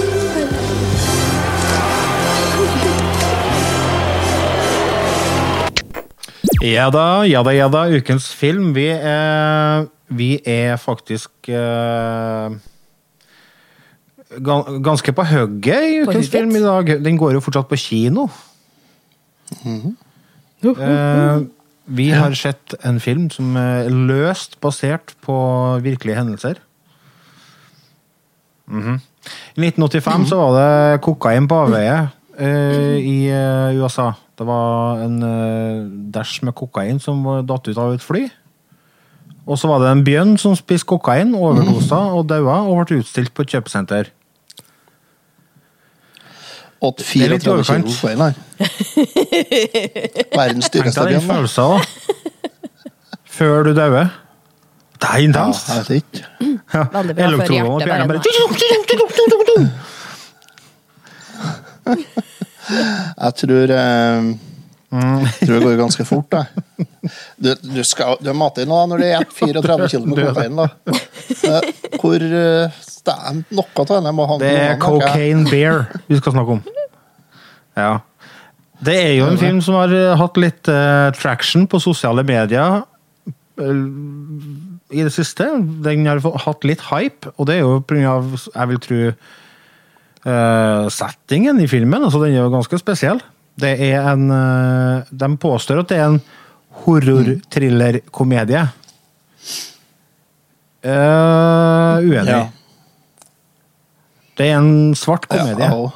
[6.62, 7.88] Ja da, ja da, ja da.
[7.88, 8.74] Ukens film.
[8.74, 12.60] Vi er, vi er faktisk eh, gan-
[14.28, 17.04] ganske på hugget i ukens film i dag.
[17.04, 18.28] Den går jo fortsatt på kino.
[20.64, 21.42] Eh,
[21.88, 25.36] vi har sett en film som er løst basert på
[25.82, 26.60] virkelige hendelser.
[28.66, 29.00] Mhm.
[29.56, 32.08] I 1985 så var det kokain på avveie
[32.40, 34.12] uh, i uh, USA.
[34.38, 38.28] Det var en uh, dæsj med kokain som datt ut av et fly.
[39.48, 43.32] Og så var det en bjørn som spiste kokain, overdosa og daua og ble utstilt
[43.34, 44.12] på et kjøpesenter.
[46.78, 47.86] Åt Det er litt 34 kilo overkant.
[47.90, 48.34] kokain, her.
[50.38, 51.78] Verdens Tenk deg den følelsen, da.
[53.38, 54.06] Før du dauer.
[54.98, 55.68] Det er intenst.
[55.68, 56.22] Ja, jeg vet ikke.
[56.74, 56.82] Ja.
[56.92, 58.20] Veldig bra for Elektronen og hjertet, bare
[63.18, 64.22] Jeg tror eh,
[64.90, 66.46] tror det går ganske fort, jeg.
[67.38, 70.66] Du, du, skal, du mater nå når det er 34 kg med kokain, da.
[71.48, 71.60] Eh,
[72.00, 72.18] Hvor
[73.08, 76.62] Det er noe av det må Det er Cocaine Bear vi skal snakke om.
[77.78, 77.92] Ja.
[78.84, 82.82] Det er jo en film som har eh, hatt litt uh, traction på sosiale medier
[82.82, 83.72] uh,
[84.94, 85.48] i det siste.
[85.84, 88.14] Den har hatt litt hype, og det er jo pga.
[88.54, 92.04] jeg vil tro uh, settingen i filmen.
[92.06, 93.22] altså Den er jo ganske spesiell.
[93.58, 94.28] Det er en
[95.10, 96.20] De påstår at det er en
[96.84, 98.68] horror-thriller-komedie.
[100.82, 102.30] Eh, uenig.
[102.30, 102.48] Ja.
[104.38, 105.68] Det er en svart komedie.
[105.68, 105.88] Ja,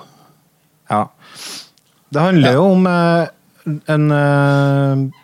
[0.91, 1.05] Ja.
[2.13, 3.27] Det handler jo om eh,
[3.89, 5.23] en eh,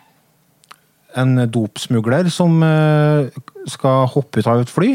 [1.19, 3.29] en dopsmugler som eh,
[3.69, 4.93] skal hoppe ut av et fly.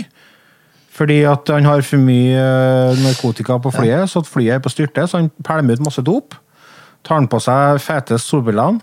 [0.94, 2.42] Fordi at han har for mye
[3.02, 5.06] narkotika på flyet, så at flyet er på styrte.
[5.10, 6.36] Så han pælmer ut masse dop.
[7.04, 8.78] Tar han på seg fete solbrillene,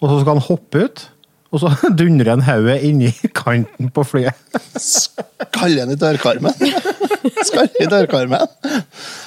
[0.00, 1.02] og så skal han hoppe ut.
[1.50, 4.36] Og så dundrer han hodet inni kanten på flyet.
[4.78, 6.54] Skaller han i dørkarmen.
[7.46, 8.46] Skaller i dørkarmen.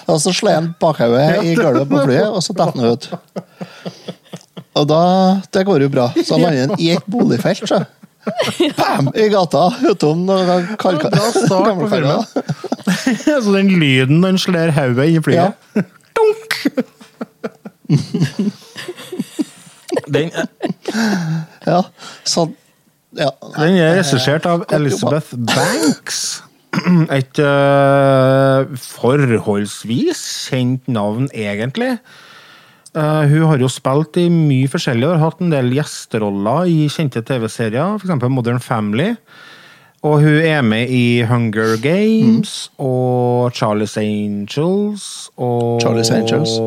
[0.08, 3.10] Og så slår han bakhodet i gulvet på flyet, og så detter han ut.
[4.74, 5.02] Og da
[5.54, 6.08] Det går jo bra.
[6.24, 7.84] Så lander han i et boligfelt, så.
[8.78, 9.10] Bam!
[9.20, 12.24] I gata utom gammelkarer.
[13.44, 15.52] Så den lyden når han slår hodet inn i flyet
[16.16, 16.50] Dunk!
[20.14, 20.32] Den,
[21.68, 21.82] Ja,
[22.28, 22.48] så
[23.16, 23.30] ja.
[23.58, 26.44] den er regissert av Elizabeth Banks.
[27.18, 31.98] Et uh, forholdsvis kjent navn, egentlig.
[32.94, 36.90] Uh, hun har jo spilt i mye forskjellig og har hatt en del gjesteroller i
[36.94, 38.28] kjente TV-serier, f.eks.
[38.30, 39.14] Modern Family.
[40.04, 45.06] Og hun er med i Hunger Games og Charlie's Angels
[45.40, 46.58] og Charlie's Angels.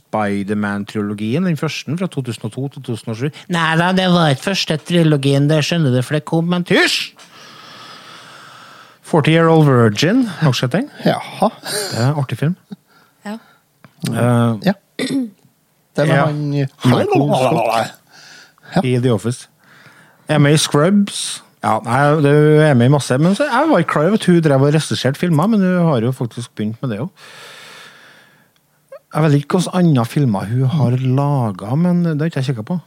[0.00, 3.28] Spiderman-trilogien, den første fra 2002-2007.
[3.52, 7.10] Nei da, det var ikke første trilogien, det skjønner du, for det kom, en tysj!
[9.10, 10.88] 40 Year Old Virgin, har dere sett den?
[11.04, 11.48] Jaha.
[11.66, 12.56] Det er en artig film.
[13.26, 13.36] Ja.
[14.08, 14.72] Uh, Ja.
[15.96, 16.24] Det med Ja.
[16.30, 18.84] han Michael Scott.
[18.86, 19.48] i The Office.
[20.28, 21.42] Jeg er med i Scrubs.
[21.60, 22.32] Ja, nei, det
[22.64, 24.74] er med i masse, men så, Jeg var ikke klar over at hun drev og
[24.74, 27.10] regisserte filmer, men hun har jo faktisk begynt med det òg.
[29.10, 32.62] Jeg vet ikke hvilke andre filmer hun har laga, men det har ikke jeg kikka
[32.62, 32.78] på.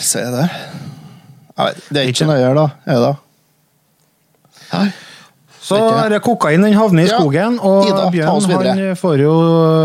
[0.00, 0.48] Se der.
[1.58, 2.68] Jeg det er ikke så nøye, da.
[2.84, 3.14] Er det da?
[5.70, 6.02] Så Vet ikke.
[6.02, 9.34] er det kokain den havner i Ja, skogen, og Ida, Bjørn han får jo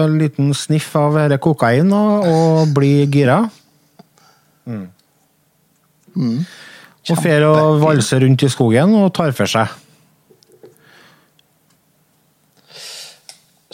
[0.07, 3.43] en liten sniff av dette kokain og, og blir gira.
[4.65, 4.87] Mm.
[7.05, 9.69] Og fer og valser rundt i skogen og tar for seg.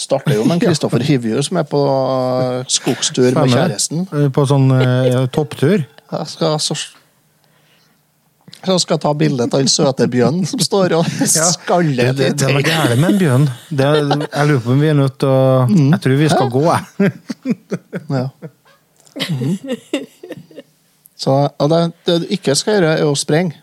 [0.01, 1.81] Starter jo med en Kristoffer Hivju som er på
[2.67, 4.03] skogstur med kjæresten.
[4.35, 5.85] På sånn eh, topptur.
[6.11, 6.59] Jeg skal
[8.65, 12.45] så, skal ta bilde av den søte bjørnen som står og skaller skaller det, det
[12.47, 12.67] er noe litt.
[12.69, 13.47] gærent med en bjørn.
[13.69, 13.89] Det,
[14.27, 15.41] jeg lurer på om vi er nødt til å
[15.71, 15.91] Mm.
[15.93, 17.11] Jeg tror vi skal gå, jeg.
[18.21, 18.27] Ja.
[19.31, 19.57] Mm.
[21.21, 23.57] Så og det, det du ikke skal gjøre, er å sprenge.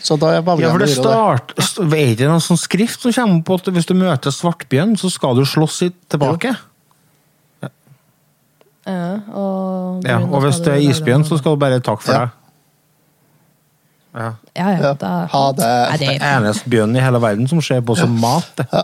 [0.00, 1.98] Så da er Ja, for det start, det.
[2.00, 5.36] Er det noen sånn skrift som kommer på at hvis du møter svartbjørn, så skal
[5.36, 6.54] du slåss tilbake?
[7.60, 12.20] Ja, og, Ja, og hvis det er isbjørn, så skal du bare takke for Ja.
[12.24, 12.30] deg.
[14.14, 14.32] Ja.
[14.56, 14.94] Ja, ja.
[14.98, 15.66] Da, Ha det.
[15.90, 18.48] Nei, Det er eneste bjørnen i hele verden som ser på som mat.
[18.58, 18.66] Det.
[18.72, 18.82] Ja.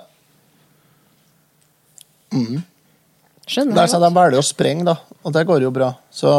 [3.46, 4.94] skjønner Der, jeg så de velger å sprenge, da.
[5.26, 5.88] Og det går jo bra.
[6.14, 6.30] Så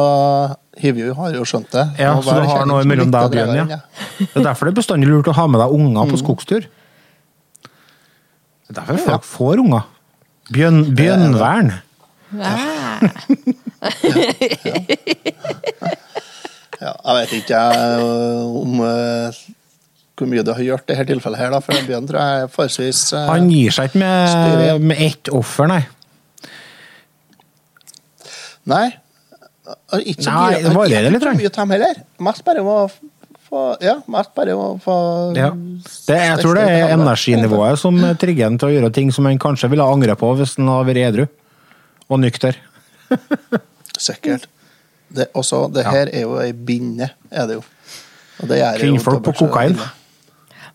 [0.77, 1.85] Hivju har jo skjønt det.
[1.99, 3.79] Ja, så du har noe mellom deg og bjørnen, ja.
[4.19, 6.11] Det er derfor det er bestandig lurt å ha med deg unger Mm.
[6.13, 6.63] på skogstur.
[8.67, 9.83] Det er derfor folk får unger.
[10.51, 11.71] Bjørn, bjørnvern.
[12.37, 12.37] Ja.
[12.37, 12.43] Ja,
[16.81, 18.07] jeg vet ikke jeg,
[18.61, 19.39] om uh,
[20.17, 22.45] hvor mye det har gjort i dette tilfellet, her, da, for en bjørn tror jeg
[22.45, 25.83] er forholdsvis uh, Han gir seg ikke med, med ett offer, nei.
[28.67, 28.87] Nei.
[29.67, 32.01] eh, Ikke så Nei, det varierer litt, mye dem heller.
[32.27, 32.79] Mest bare om å
[33.47, 34.97] få Ja, mest bare om å få
[35.37, 35.53] Ja.
[35.55, 39.39] Det, jeg tror det er energinivået som trigger han til å gjøre ting som han
[39.39, 41.25] kanskje ville angre på hvis han hadde vært edru
[42.07, 42.59] og nykter.
[43.99, 44.47] Sikkert.
[45.09, 45.91] Det, også, det Ja.
[45.91, 47.63] her er jo ei binde, er det jo.
[48.41, 49.77] Og det jo Kvinnfolk på kokain.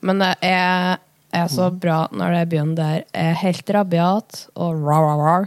[0.01, 0.97] Men det er,
[1.33, 5.47] er så bra når det begynner der er helt rabiat og rar, rar, rar.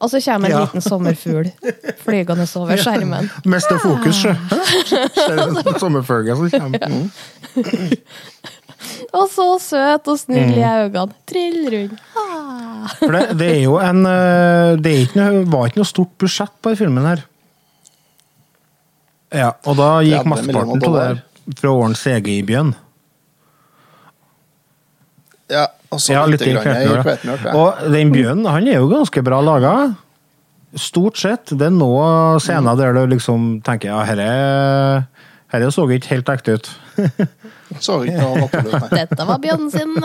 [0.00, 0.60] Og så kommer en Ja.
[0.64, 1.50] liten sommerfugl
[2.06, 3.28] flygende over skjermen.
[3.44, 4.32] Mister fokus, sjø.
[5.82, 6.88] Sommerfuglen som kommer.
[6.88, 7.10] Mm.
[9.12, 10.94] Og så søt og snill i Mm.
[10.94, 11.12] øynene.
[11.28, 12.00] Trill rundt.
[12.16, 12.88] Ah.
[12.98, 16.14] For det, det er jo en eh, Det er ikke noe, var ikke noe stort
[16.18, 17.24] budsjett på denne filmen her.
[19.30, 22.72] Ja, og da gikk mesteparten til av det fra åren CG i bjørn.
[25.50, 27.56] Ja, og så Ja, litt litt i grann.
[27.58, 29.74] Og den bjørnen, han er jo ganske bra laga.
[30.78, 31.50] Stort sett.
[31.50, 34.28] Det er noen scener der du liksom tenker ja, herre,
[35.50, 36.70] herre så ikke helt ekte ut.
[37.80, 38.90] Så ikke noe naturlig ut.
[38.90, 39.92] Dette var Bjørn sin.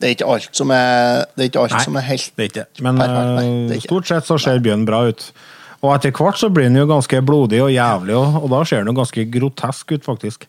[0.00, 1.82] Det er ikke alt som er, det er, ikke alt Nei.
[1.86, 2.82] som er helt Det er ikke.
[2.82, 3.90] Men Perfekt, nei, det er eh, ikke.
[3.92, 5.26] stort sett så ser bjørnen bra ut.
[5.84, 8.80] Og etter hvert så blir den jo ganske blodig og jævlig, og, og da ser
[8.80, 10.46] den jo ganske grotesk ut, faktisk.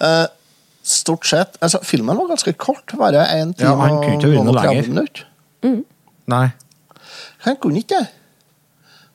[0.00, 0.26] Eh,
[0.86, 1.56] Stort sett.
[1.64, 4.90] Altså, filmen var ganske kort, bare én time Ja, han kunne ikke og noe 30
[4.92, 5.24] minutter.
[5.64, 5.82] minutter.
[6.30, 6.46] Nei.
[7.46, 8.06] Han kunne ikke det.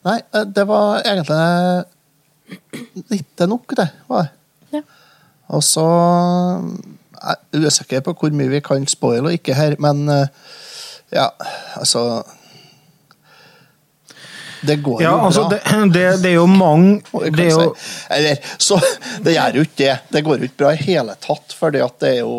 [0.04, 1.84] Nei, eh, det var egentlig
[3.14, 3.88] litt nok, det.
[4.10, 4.30] var det.
[4.76, 4.82] Ja.
[5.48, 5.86] Og så
[7.22, 10.26] Jeg er usikker på hvor mye vi kan spoile og ikke her, men eh,
[11.12, 11.26] ja,
[11.76, 12.02] altså
[14.62, 15.58] Det går Ja, jo altså, bra.
[15.58, 17.00] det, det, det er jo mange
[17.34, 18.06] Det er jo si.
[18.16, 18.78] Eller, så
[19.24, 19.96] det gjør jo ikke det.
[20.14, 22.36] Det går jo ikke bra i hele tatt, for det er jo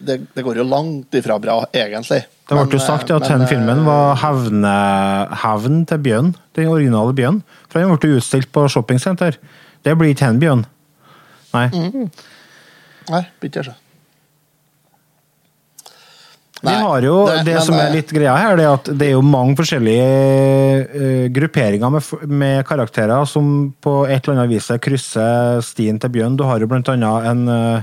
[0.00, 2.18] Det, det går jo langt ifra bra, egentlig.
[2.48, 4.72] Det ble Men, jo sagt eh, at men, den eh, filmen var hevne,
[5.44, 6.32] hevn til Bjørn.
[6.58, 7.38] Den originale Bjørn.
[7.70, 9.38] For den ble utstilt på shoppingsenter.
[9.86, 10.66] Det blir ikke en Bjørn.
[11.54, 11.64] Nei.
[11.72, 12.10] Mm.
[13.10, 13.76] Nei, blir ikke det.
[16.60, 19.06] Vi har jo, det- det, men, som er litt greia her, det er at det
[19.08, 20.08] er jo mange forskjellige
[20.92, 26.36] uh, grupperinger med, med karakterer som på et eller annet vis krysser stien til Bjørn.
[26.36, 27.80] Du har jo blant annet en uh,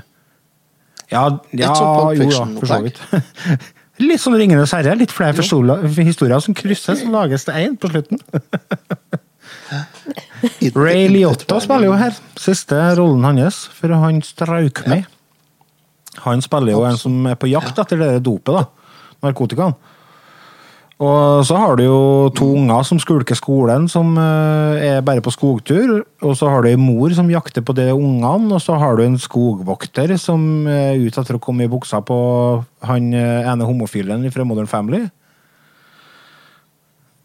[1.10, 1.24] Ja,
[1.56, 1.74] ja
[2.14, 3.02] jo da, for så vidt.
[3.98, 4.94] Litt sånn Ringenes herre.
[5.00, 8.22] Litt flere historier som krysses, så lages det én på slutten.
[10.78, 12.14] Ray Liotta spiller jo her.
[12.40, 15.08] Siste rollen hans, for han strauk med.
[16.26, 18.66] Han spiller jo en som er på jakt etter det dopet, da.
[19.26, 19.76] Narkotikaen.
[20.98, 21.98] Og så har du jo
[22.34, 26.00] to unger som skulker skolen, som eh, er bare på skogtur.
[26.26, 29.04] Og så har du ei mor som jakter på de ungene, og så har du
[29.06, 32.18] en skogvokter som er ute etter å komme i buksa på
[32.90, 35.04] han eh, ene homofilen fra Modern Family.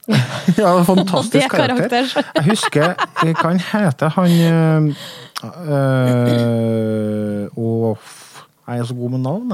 [0.61, 2.12] ja, fantastisk er karakter.
[2.36, 4.82] Jeg husker eh, Hva han heter han øh,
[7.57, 7.97] øh,
[8.62, 9.52] f- Jeg er så god med navn,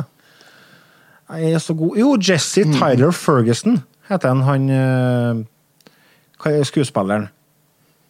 [1.29, 4.41] Er Jeg er så god Jo, Jesse Tyler Ferguson heter han.
[4.43, 7.29] Han uh, er skuespilleren.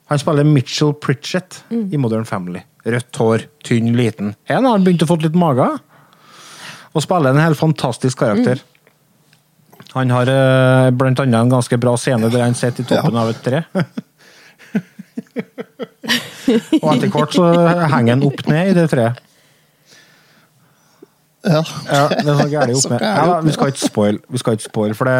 [0.08, 2.60] Han spiller Mitchell Pritchett i Modern Family.
[2.86, 4.34] Rødt hår, tynn, liten.
[4.48, 5.66] Han har begynt å få litt mage.
[6.94, 8.62] Og spiller en helt fantastisk karakter.
[9.94, 13.28] Han har uh, blant annet en ganske bra scene der han sitter i toppen av
[13.34, 13.64] et tre.
[16.82, 17.48] Og etter hvert så
[17.92, 19.18] henger han opp ned i det treet.
[21.48, 21.62] Ja.
[21.88, 23.00] Ja, det er så gærent opp med.
[23.06, 25.16] Ja, vi skal ikke spoil, vi skal ikke spoil, for det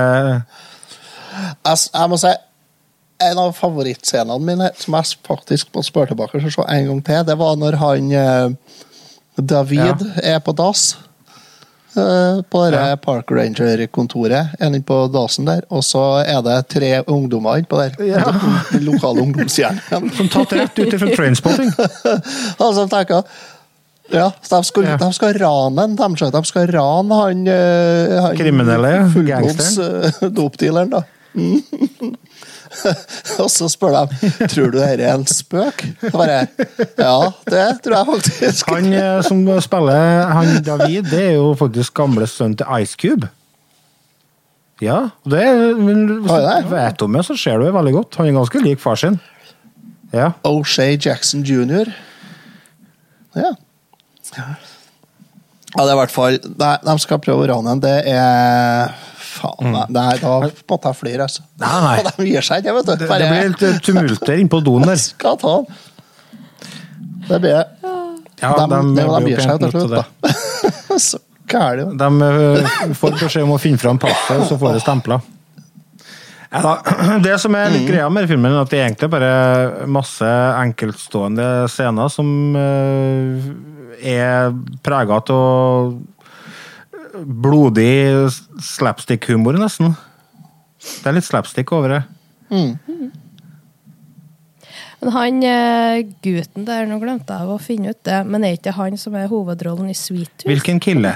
[1.39, 2.35] Jeg, jeg må si
[3.29, 7.25] en av favorittscenene mine, som jeg faktisk må spørre tilbake og se en gang til,
[7.27, 8.13] det var når han
[9.39, 10.97] David David er på dass.
[11.97, 12.97] eh, På det Ja.
[12.97, 14.55] Park Ranger-kontoret.
[14.61, 15.61] En inne på dasen der.
[15.71, 18.05] Og så er det tre ungdommer innpå der.
[18.05, 18.25] Ja.
[18.73, 20.11] Den lokale ungdomshjernen.
[20.15, 21.73] Som tatt rett ut fra Trainspotting.
[22.63, 23.25] Og så tenker jeg
[24.11, 24.97] ja, så de skal, Ja.
[24.97, 25.97] de skal rane han.
[25.97, 29.07] De, de skal rane han, eh, han Kriminelle, ja.
[29.13, 31.03] fullblods eh, dopdealeren, da.
[31.35, 31.63] Mm.
[33.43, 35.85] og så spør de tror du dette er en spøk.
[36.13, 36.47] Bare,
[36.99, 37.17] ja,
[37.49, 38.73] det tror jeg faktisk.
[38.73, 43.29] Han eh, som spiller han David, det er jo faktisk gamle sønnen til Ice Cube.
[44.81, 46.59] Ja, det er, men så, ja.
[46.63, 48.19] du vet om det, så ser du det veldig godt.
[48.21, 49.19] Han er ganske lik far sin.
[50.15, 50.31] Ja.
[50.47, 51.91] O'Shea Jackson jr.
[53.37, 53.57] Ja.
[54.37, 57.85] Ja, det er i hvert fall de skal prøve å rane en.
[57.85, 58.97] Det er
[59.39, 61.45] Faen, nei, nei, da måtte jeg flire, altså.
[61.45, 61.61] Mm.
[61.63, 62.13] Nei, nei.
[62.17, 62.93] De gir seg ikke, vet du.
[62.95, 64.99] Det, det blir litt eh, tumult på doen der.
[65.05, 65.79] skal ta den.
[67.29, 67.59] Det blir
[68.41, 70.99] Ja, de, de, de, blir jo gir seg til slutt, da.
[71.09, 71.85] Så gæli.
[72.01, 75.21] De eh, får beskjed om å finne fram passet, og så får de stempla.
[76.51, 76.75] Ja, da.
[77.27, 80.29] det som er litt greia med filmen, er at det egentlig bare masse
[80.63, 83.51] enkeltstående scener som eh,
[84.17, 84.53] er
[84.85, 85.99] prega av
[87.19, 88.31] blodig
[88.63, 89.97] slapstick-humor, nesten.
[90.79, 92.03] Det er litt slapstick over det.
[94.99, 98.75] Men han eh, gutten der, nå glemte jeg å finne ut det, men er ikke
[98.75, 100.49] han som er hovedrollen i Sweet Tooth?
[100.51, 101.15] Hvilken kille?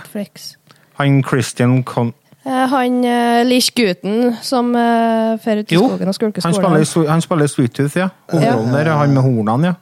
[1.00, 2.12] Han Christian Con...
[2.44, 7.06] Eh, Han uh, Lish-gutten som uh, ut i skogen og skulker skolen.
[7.08, 8.08] han spiller Sweet Tooth, ja.
[8.32, 9.74] Hovedrollen der er han med hornene, ja.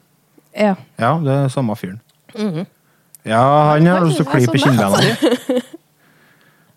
[0.66, 0.74] Ja.
[0.98, 2.00] Ja, det er samme fyren.
[2.36, 2.66] Mhm.
[3.24, 5.00] Ja, han har lyst til å klype kinnbena.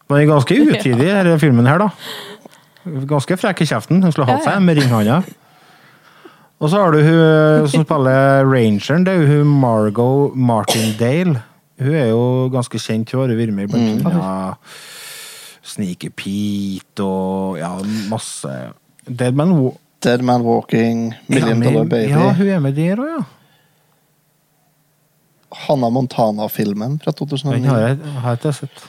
[0.08, 1.90] Men det er ganske utidig, denne filmen her, da.
[3.08, 4.02] Ganske frekk i kjeften.
[4.04, 5.22] Hun skulle hatt seg med ringhånda.
[6.64, 11.42] Og så har du hun som spiller Rangeren, det er jo hun Margot Martindale.
[11.82, 12.22] Hun er jo
[12.54, 14.12] ganske kjent, hun har vært med i blant Mm.
[14.12, 14.58] annet
[15.74, 17.72] Sneaky Pete og ja,
[18.12, 18.50] masse
[19.10, 22.10] Dead Man Wa- Dead Man Walking, Million Ja, Dollar Baby.
[22.12, 23.24] Ja, hun er med der òg, ja.
[25.68, 27.56] Hanna Montana-filmen fra 2009.
[27.62, 28.84] Den har jeg, har jeg sett.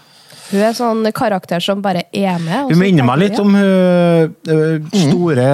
[0.51, 2.68] Hun er sånn karakter som bare er med.
[2.70, 5.47] Hun minner meg litt om hun øh, store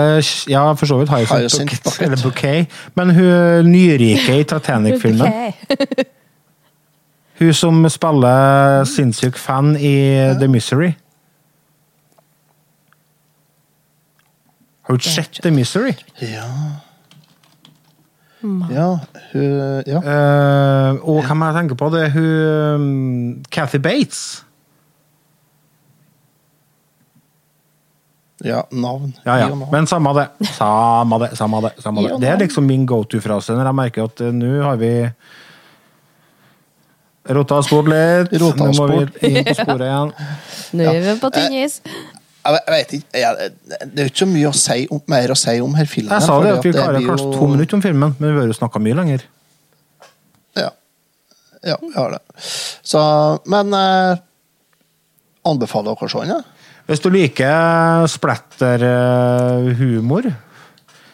[0.50, 2.06] Ja, for så vidt Hyacinth Hyacinth Bucket, Bucket.
[2.06, 2.78] eller Bouquet.
[2.98, 5.54] Men hun nyrike i Titanic-filmen.
[7.40, 9.94] Hun som spiller sinnssyk fan i
[10.40, 10.90] The Misery.
[14.91, 15.93] Har du ikke sett The Misery?
[16.18, 16.47] Ja.
[18.72, 18.99] Ja,
[19.32, 20.01] hun Ja.
[20.03, 21.91] Eh, og hvem jeg tenker på?
[21.95, 24.45] Det er hun um, Kathy Bates.
[28.45, 29.14] ja navn.
[29.24, 29.55] Ja, ja.
[29.55, 30.26] Men samme det.
[30.57, 31.72] Samme det, samme det.
[31.78, 32.20] Samme det.
[32.20, 34.95] Det er liksom min go to-frase når jeg merker at uh, nå har vi
[37.30, 38.32] rota oss bort litt.
[38.41, 39.20] Rota Nå oss må bort.
[39.20, 40.14] vi inn på sporet igjen.
[40.80, 41.82] Nå er vi på tynn is.
[42.41, 43.30] Jeg, vet- jeg vet ikke, jeg,
[43.68, 46.12] Det er jo ikke så mye å si om, mer å si om her filmen.
[46.14, 48.47] Jeg sa det at vi klarer kanskje jo- to minutter om filmen, men vi bør
[48.49, 49.20] jo snakke mye lenger.
[50.57, 50.70] Ja.
[51.68, 52.22] ja, vi har det.
[52.82, 53.01] Så,
[53.53, 54.16] men eh,
[55.45, 56.41] anbefaler dere sånn, ja?
[56.88, 60.24] Hvis du liker splatterhumor,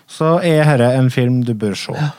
[0.09, 1.93] så er dette en film du bør se.
[1.93, 2.11] Ja,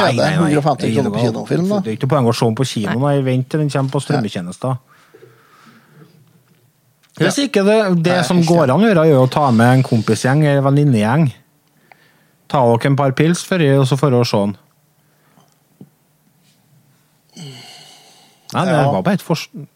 [0.00, 1.78] Nei, nei, 150 Nei, kroner på det kinofilm, da.
[1.84, 2.94] Det er ikke poeng å se den på kino.
[3.02, 4.76] Nei, vent til den kommer på strømmetjenester.
[7.20, 9.82] Hvis ikke det, det Nei, som går an å gjøre, er å ta med en
[9.84, 11.26] kompisgjeng eller venninnegjeng.
[12.50, 14.56] Ta dere en par pils før, og så får dere se den.
[18.50, 18.90] Nei, det Ja.
[18.90, 19.66] var bare et, forslag.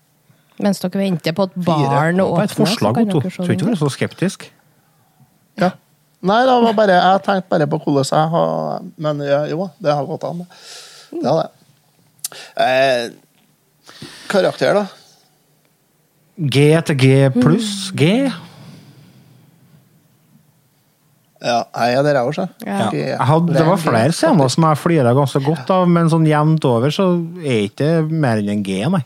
[0.59, 3.21] Mens dere venter på at baren det var bare et forslag, Otto.
[3.21, 4.51] Tror ikke du er så skeptisk.
[5.59, 5.71] Ja.
[6.23, 9.19] Nei, det var bare, jeg tenkte bare på hvordan jeg har Men
[9.51, 10.47] jo, det har gått an.
[11.13, 11.51] Det har det.
[12.57, 13.11] Eh,
[14.29, 14.87] karakter, da?
[16.35, 18.09] G til G pluss G.
[21.45, 22.47] Ja, jeg er der jeg òg, så.
[22.64, 27.11] Det var flere scener som jeg flira ganske godt av, men sånn jevnt over så
[27.45, 29.03] er ikke det mer enn en G, nei.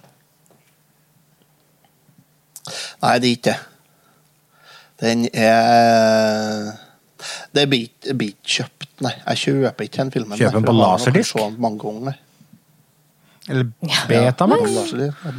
[3.02, 3.58] Nei, det er ikke det.
[4.98, 6.72] Den er
[7.54, 9.12] Det blir ikke- kjøpt, nei.
[9.26, 10.38] Jeg kjøper ikke den filmen.
[10.38, 11.32] Kjøper den på laserdisk?
[11.32, 12.00] sett den mange ganger.
[12.04, 12.16] nei.
[13.48, 13.70] Eller
[14.08, 14.70] Betamax.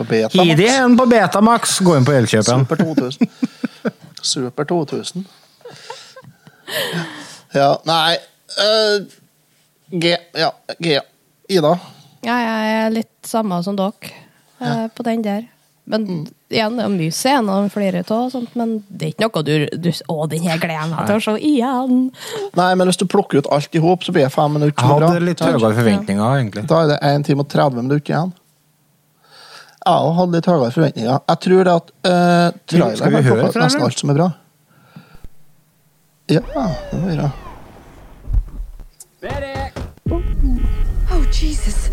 [0.09, 0.29] Ja.
[0.43, 1.79] Gi de en på Betamax!
[1.85, 2.65] Gå inn på Elkjøpen.
[2.65, 3.29] Super 2000.
[4.21, 5.27] Super 2000.
[7.53, 8.17] Ja, nei
[8.61, 9.05] uh,
[9.89, 10.17] G.
[10.37, 10.99] Ja, G.
[11.49, 11.77] Ida.
[12.25, 14.11] Ja, jeg er litt samme som dere
[14.59, 15.47] eh, på den der.
[15.89, 16.25] Men Mm.
[16.53, 19.43] igjen, det er mye scener og flere av, og sånt, men det er ikke noe
[19.43, 21.95] du, du Å, den her gleder jeg meg til å se igjen!
[22.59, 24.77] Nei, men hvis du plukker ut alt i hop, så blir det fem minutter.
[24.77, 26.67] Jeg hadde litt høyere forventninger, egentlig.
[26.69, 28.35] Da er det 1 time og 30 minutter igjen.
[29.79, 31.19] Jeg har hadde litt høyere forventninger.
[31.33, 34.29] Jeg tror det at uh, traileren høre plukka ut nesten alt som er bra.
[36.29, 37.31] Ja, det må vi gjøre.
[41.09, 41.89] Oh, Jesus.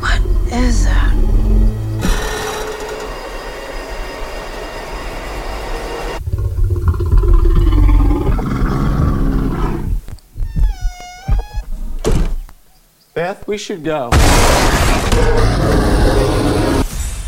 [0.00, 1.47] What is that?
[13.18, 14.10] Beth, we should go.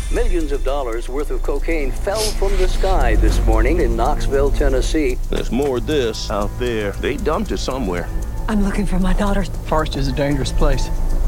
[0.09, 5.17] Millions of dollars worth of cocaine fell from the sky this morning in Knoxville, Tennessee.
[5.29, 6.93] There's more of this out there.
[6.93, 8.07] They dumped it somewhere.
[8.47, 9.43] I'm looking for my daughter.
[9.43, 10.85] Forest is a dangerous place.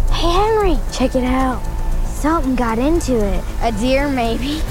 [0.10, 1.62] Hey, Henry, check it out.
[2.08, 3.44] Something got into it.
[3.64, 4.62] A deer, maybe.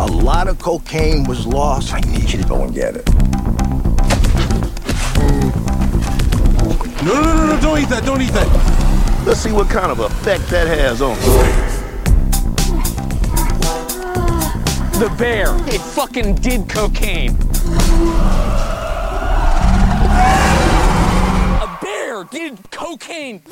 [0.00, 1.94] A lot of cocaine was lost.
[1.94, 3.08] I need you to go and get it.
[7.04, 8.46] No, no, no, no, don't eat that, don't eat that.
[9.26, 11.16] Let's see what kind of effect that has on
[15.00, 15.48] The bear.
[15.66, 17.36] It fucking did cocaine.
[21.58, 23.42] A bear did cocaine.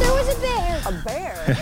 [0.00, 0.82] There was a bear.
[0.86, 1.56] A bear?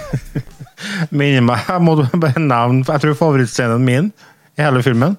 [1.11, 4.13] Minner meg, jeg må bare nevne Jeg tror favorittscenen min
[4.57, 5.19] i hele filmen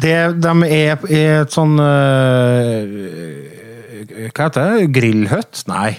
[0.00, 3.31] det, De er i et sånn øh,
[4.30, 4.88] Hva heter det?
[4.94, 5.64] Grillhut?
[5.70, 5.90] Nei.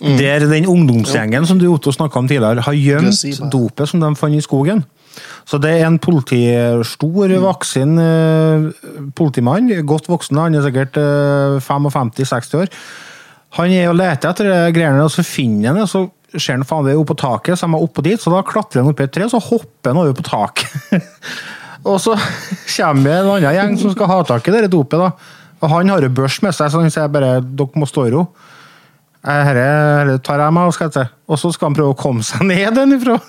[0.00, 4.36] Der den ungdomsgjengen som du Otto snakka om tidligere, har gjemt dopet som de fant
[4.36, 4.84] i skogen.
[5.46, 6.42] Så det er en politi,
[6.88, 8.68] stor, voksen eh,
[9.16, 12.72] politimann, godt voksen, han er sikkert eh, 55-60 år.
[13.60, 16.88] Han er og leter etter greiene, og så finner han det, så ser han faen
[16.88, 19.02] det er oppe på taket, så er han oppå dit, så da klatrer han opp
[19.02, 20.98] i et tre, så hopper han over på taket.
[21.90, 22.16] og så
[22.74, 25.42] kommer det en annen gjeng som skal ha tak i det dopet, da.
[25.64, 28.12] Og han har jo børs med seg, så han sier bare dere må stå i
[28.12, 28.26] ro.
[29.24, 31.04] Dette herre tar jeg meg, skal jeg si.
[31.32, 33.16] Og så skal han prøve å komme seg ned den ifra.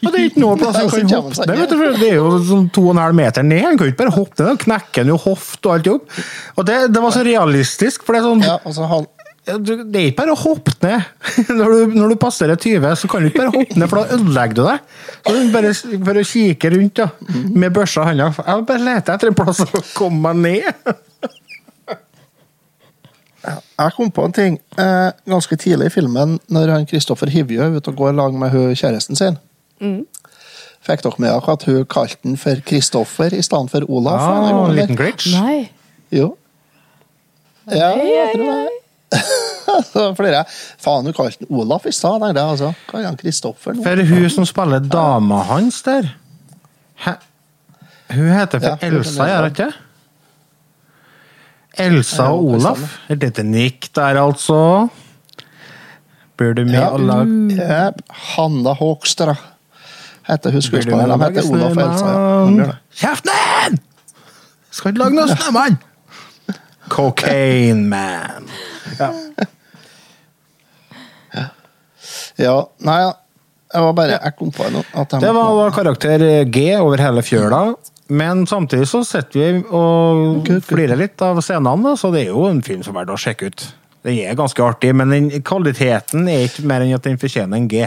[0.00, 1.72] Og det er ikke noe plass han kan hoppe ned.
[2.00, 3.60] Det er jo sånn to og en halv meter ned.
[3.66, 4.46] Han kan jo ikke bare hoppe ned.
[4.54, 6.14] Da knekker han jo hoft og alt hop.
[6.56, 8.06] Og det, det var så realistisk.
[8.06, 9.19] for det er sånn Ja, og han ja, du-
[9.58, 11.08] Det er ikke bare å hoppe ned.
[11.58, 14.16] Når du, når du passerer 20, så kan du ikke bare hoppe ned, for da
[14.16, 14.78] ødelegger du deg.
[15.26, 17.08] Så du bare å kikke rundt da,
[17.54, 18.30] med børsa i hånda.
[18.38, 20.90] Jeg bare leter etter en plass å komme meg ned.
[23.40, 27.78] Jeg kom på en ting eh, ganske tidlig i filmen, når han Kristoffer Hivjø er
[27.78, 29.38] ute og går lag med hun kjæresten sin.
[29.80, 30.02] Mm.
[30.84, 34.20] Fikk dere med dere at hun kalte han for Kristoffer i stedet for Olaf?
[34.20, 35.30] Ja, en liten glitch.
[35.32, 35.70] Nei.
[36.12, 36.34] Jo.
[37.70, 38.79] Ja, jeg tror det.
[39.92, 40.44] Så flere
[40.82, 42.54] Faen, du kalte han Olaf i stad, tenkte jeg.
[42.56, 42.72] Altså.
[42.90, 43.84] Hva er han Kristoffer nå?
[43.86, 46.10] For hun som spiller dama hans der
[47.04, 47.14] Hæ?
[48.10, 49.70] Hun heter for Ja, Elsa, gjør hun ikke?
[51.80, 52.82] Elsa og Olaf.
[53.08, 54.88] Er dette Nick der, altså?
[56.36, 56.88] Blir du med Ja.
[56.88, 57.94] og lag
[58.34, 59.36] Hanna Håkstra
[60.30, 61.20] heter hun skuespilleren.
[61.20, 62.74] De heter Olaf og Elsa.
[63.02, 63.14] Ja.
[63.30, 63.78] ned!
[64.70, 65.78] Skal ikke lage noe snømann!
[66.94, 68.50] Cocaine Man.
[68.98, 69.12] Ja.
[72.40, 72.54] Ja,
[72.86, 73.00] nei,
[73.70, 75.04] jeg var bare Jeg kom på noe.
[75.12, 77.60] Det var var karakter G over hele fjøla.
[78.10, 82.48] Men samtidig så sitter vi og flirer litt av scenene, da, så det er jo
[82.48, 83.66] en film som er verdt å sjekke ut.
[84.02, 87.68] Den er ganske artig, men den, kvaliteten er ikke mer enn at den fortjener en
[87.70, 87.84] G.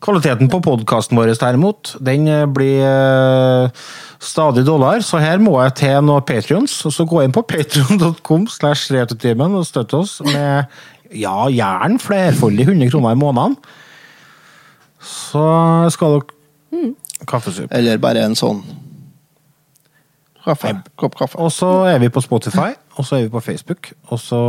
[0.00, 3.82] Kvaliteten på podkasten vår derimot, den eh, blir eh,
[4.16, 6.78] stadig dårligere, så her må jeg til noen patrions.
[6.88, 10.64] Så gå inn på patrion.com slash og støtte oss med
[11.12, 13.56] ja, gjerne flerfoldige 100 kroner i måneden.
[15.00, 15.44] Så
[15.92, 16.36] skal dere
[17.28, 17.74] Kaffesuppe.
[17.76, 18.62] Eller bare en sånn
[20.44, 20.72] kaffe.
[20.96, 21.38] Kopp kaffe.
[21.40, 24.40] Og så er vi på Spotify, og så er vi på Facebook, og så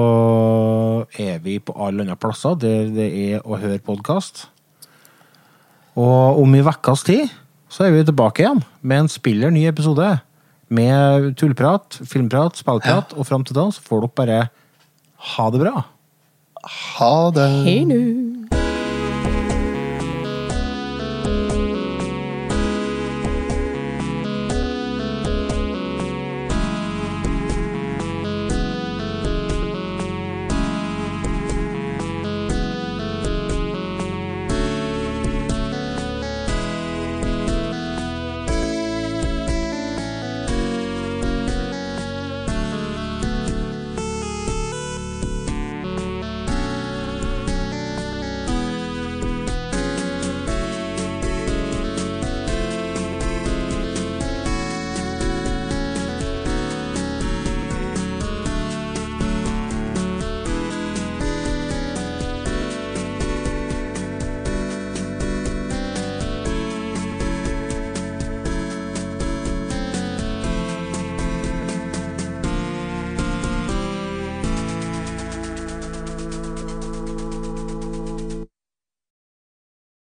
[1.20, 4.48] er vi på alle andre plasser der det er å høre podkast.
[6.00, 7.32] Og om i vekkas tid
[7.72, 10.08] så er vi tilbake igjen med en spiller ny episode.
[10.72, 14.42] Med tullprat, filmprat, spillprat, og fram til da så får dere bare
[15.36, 15.84] ha det bra.
[16.68, 17.50] Ha det.
[17.68, 18.02] Hei nå.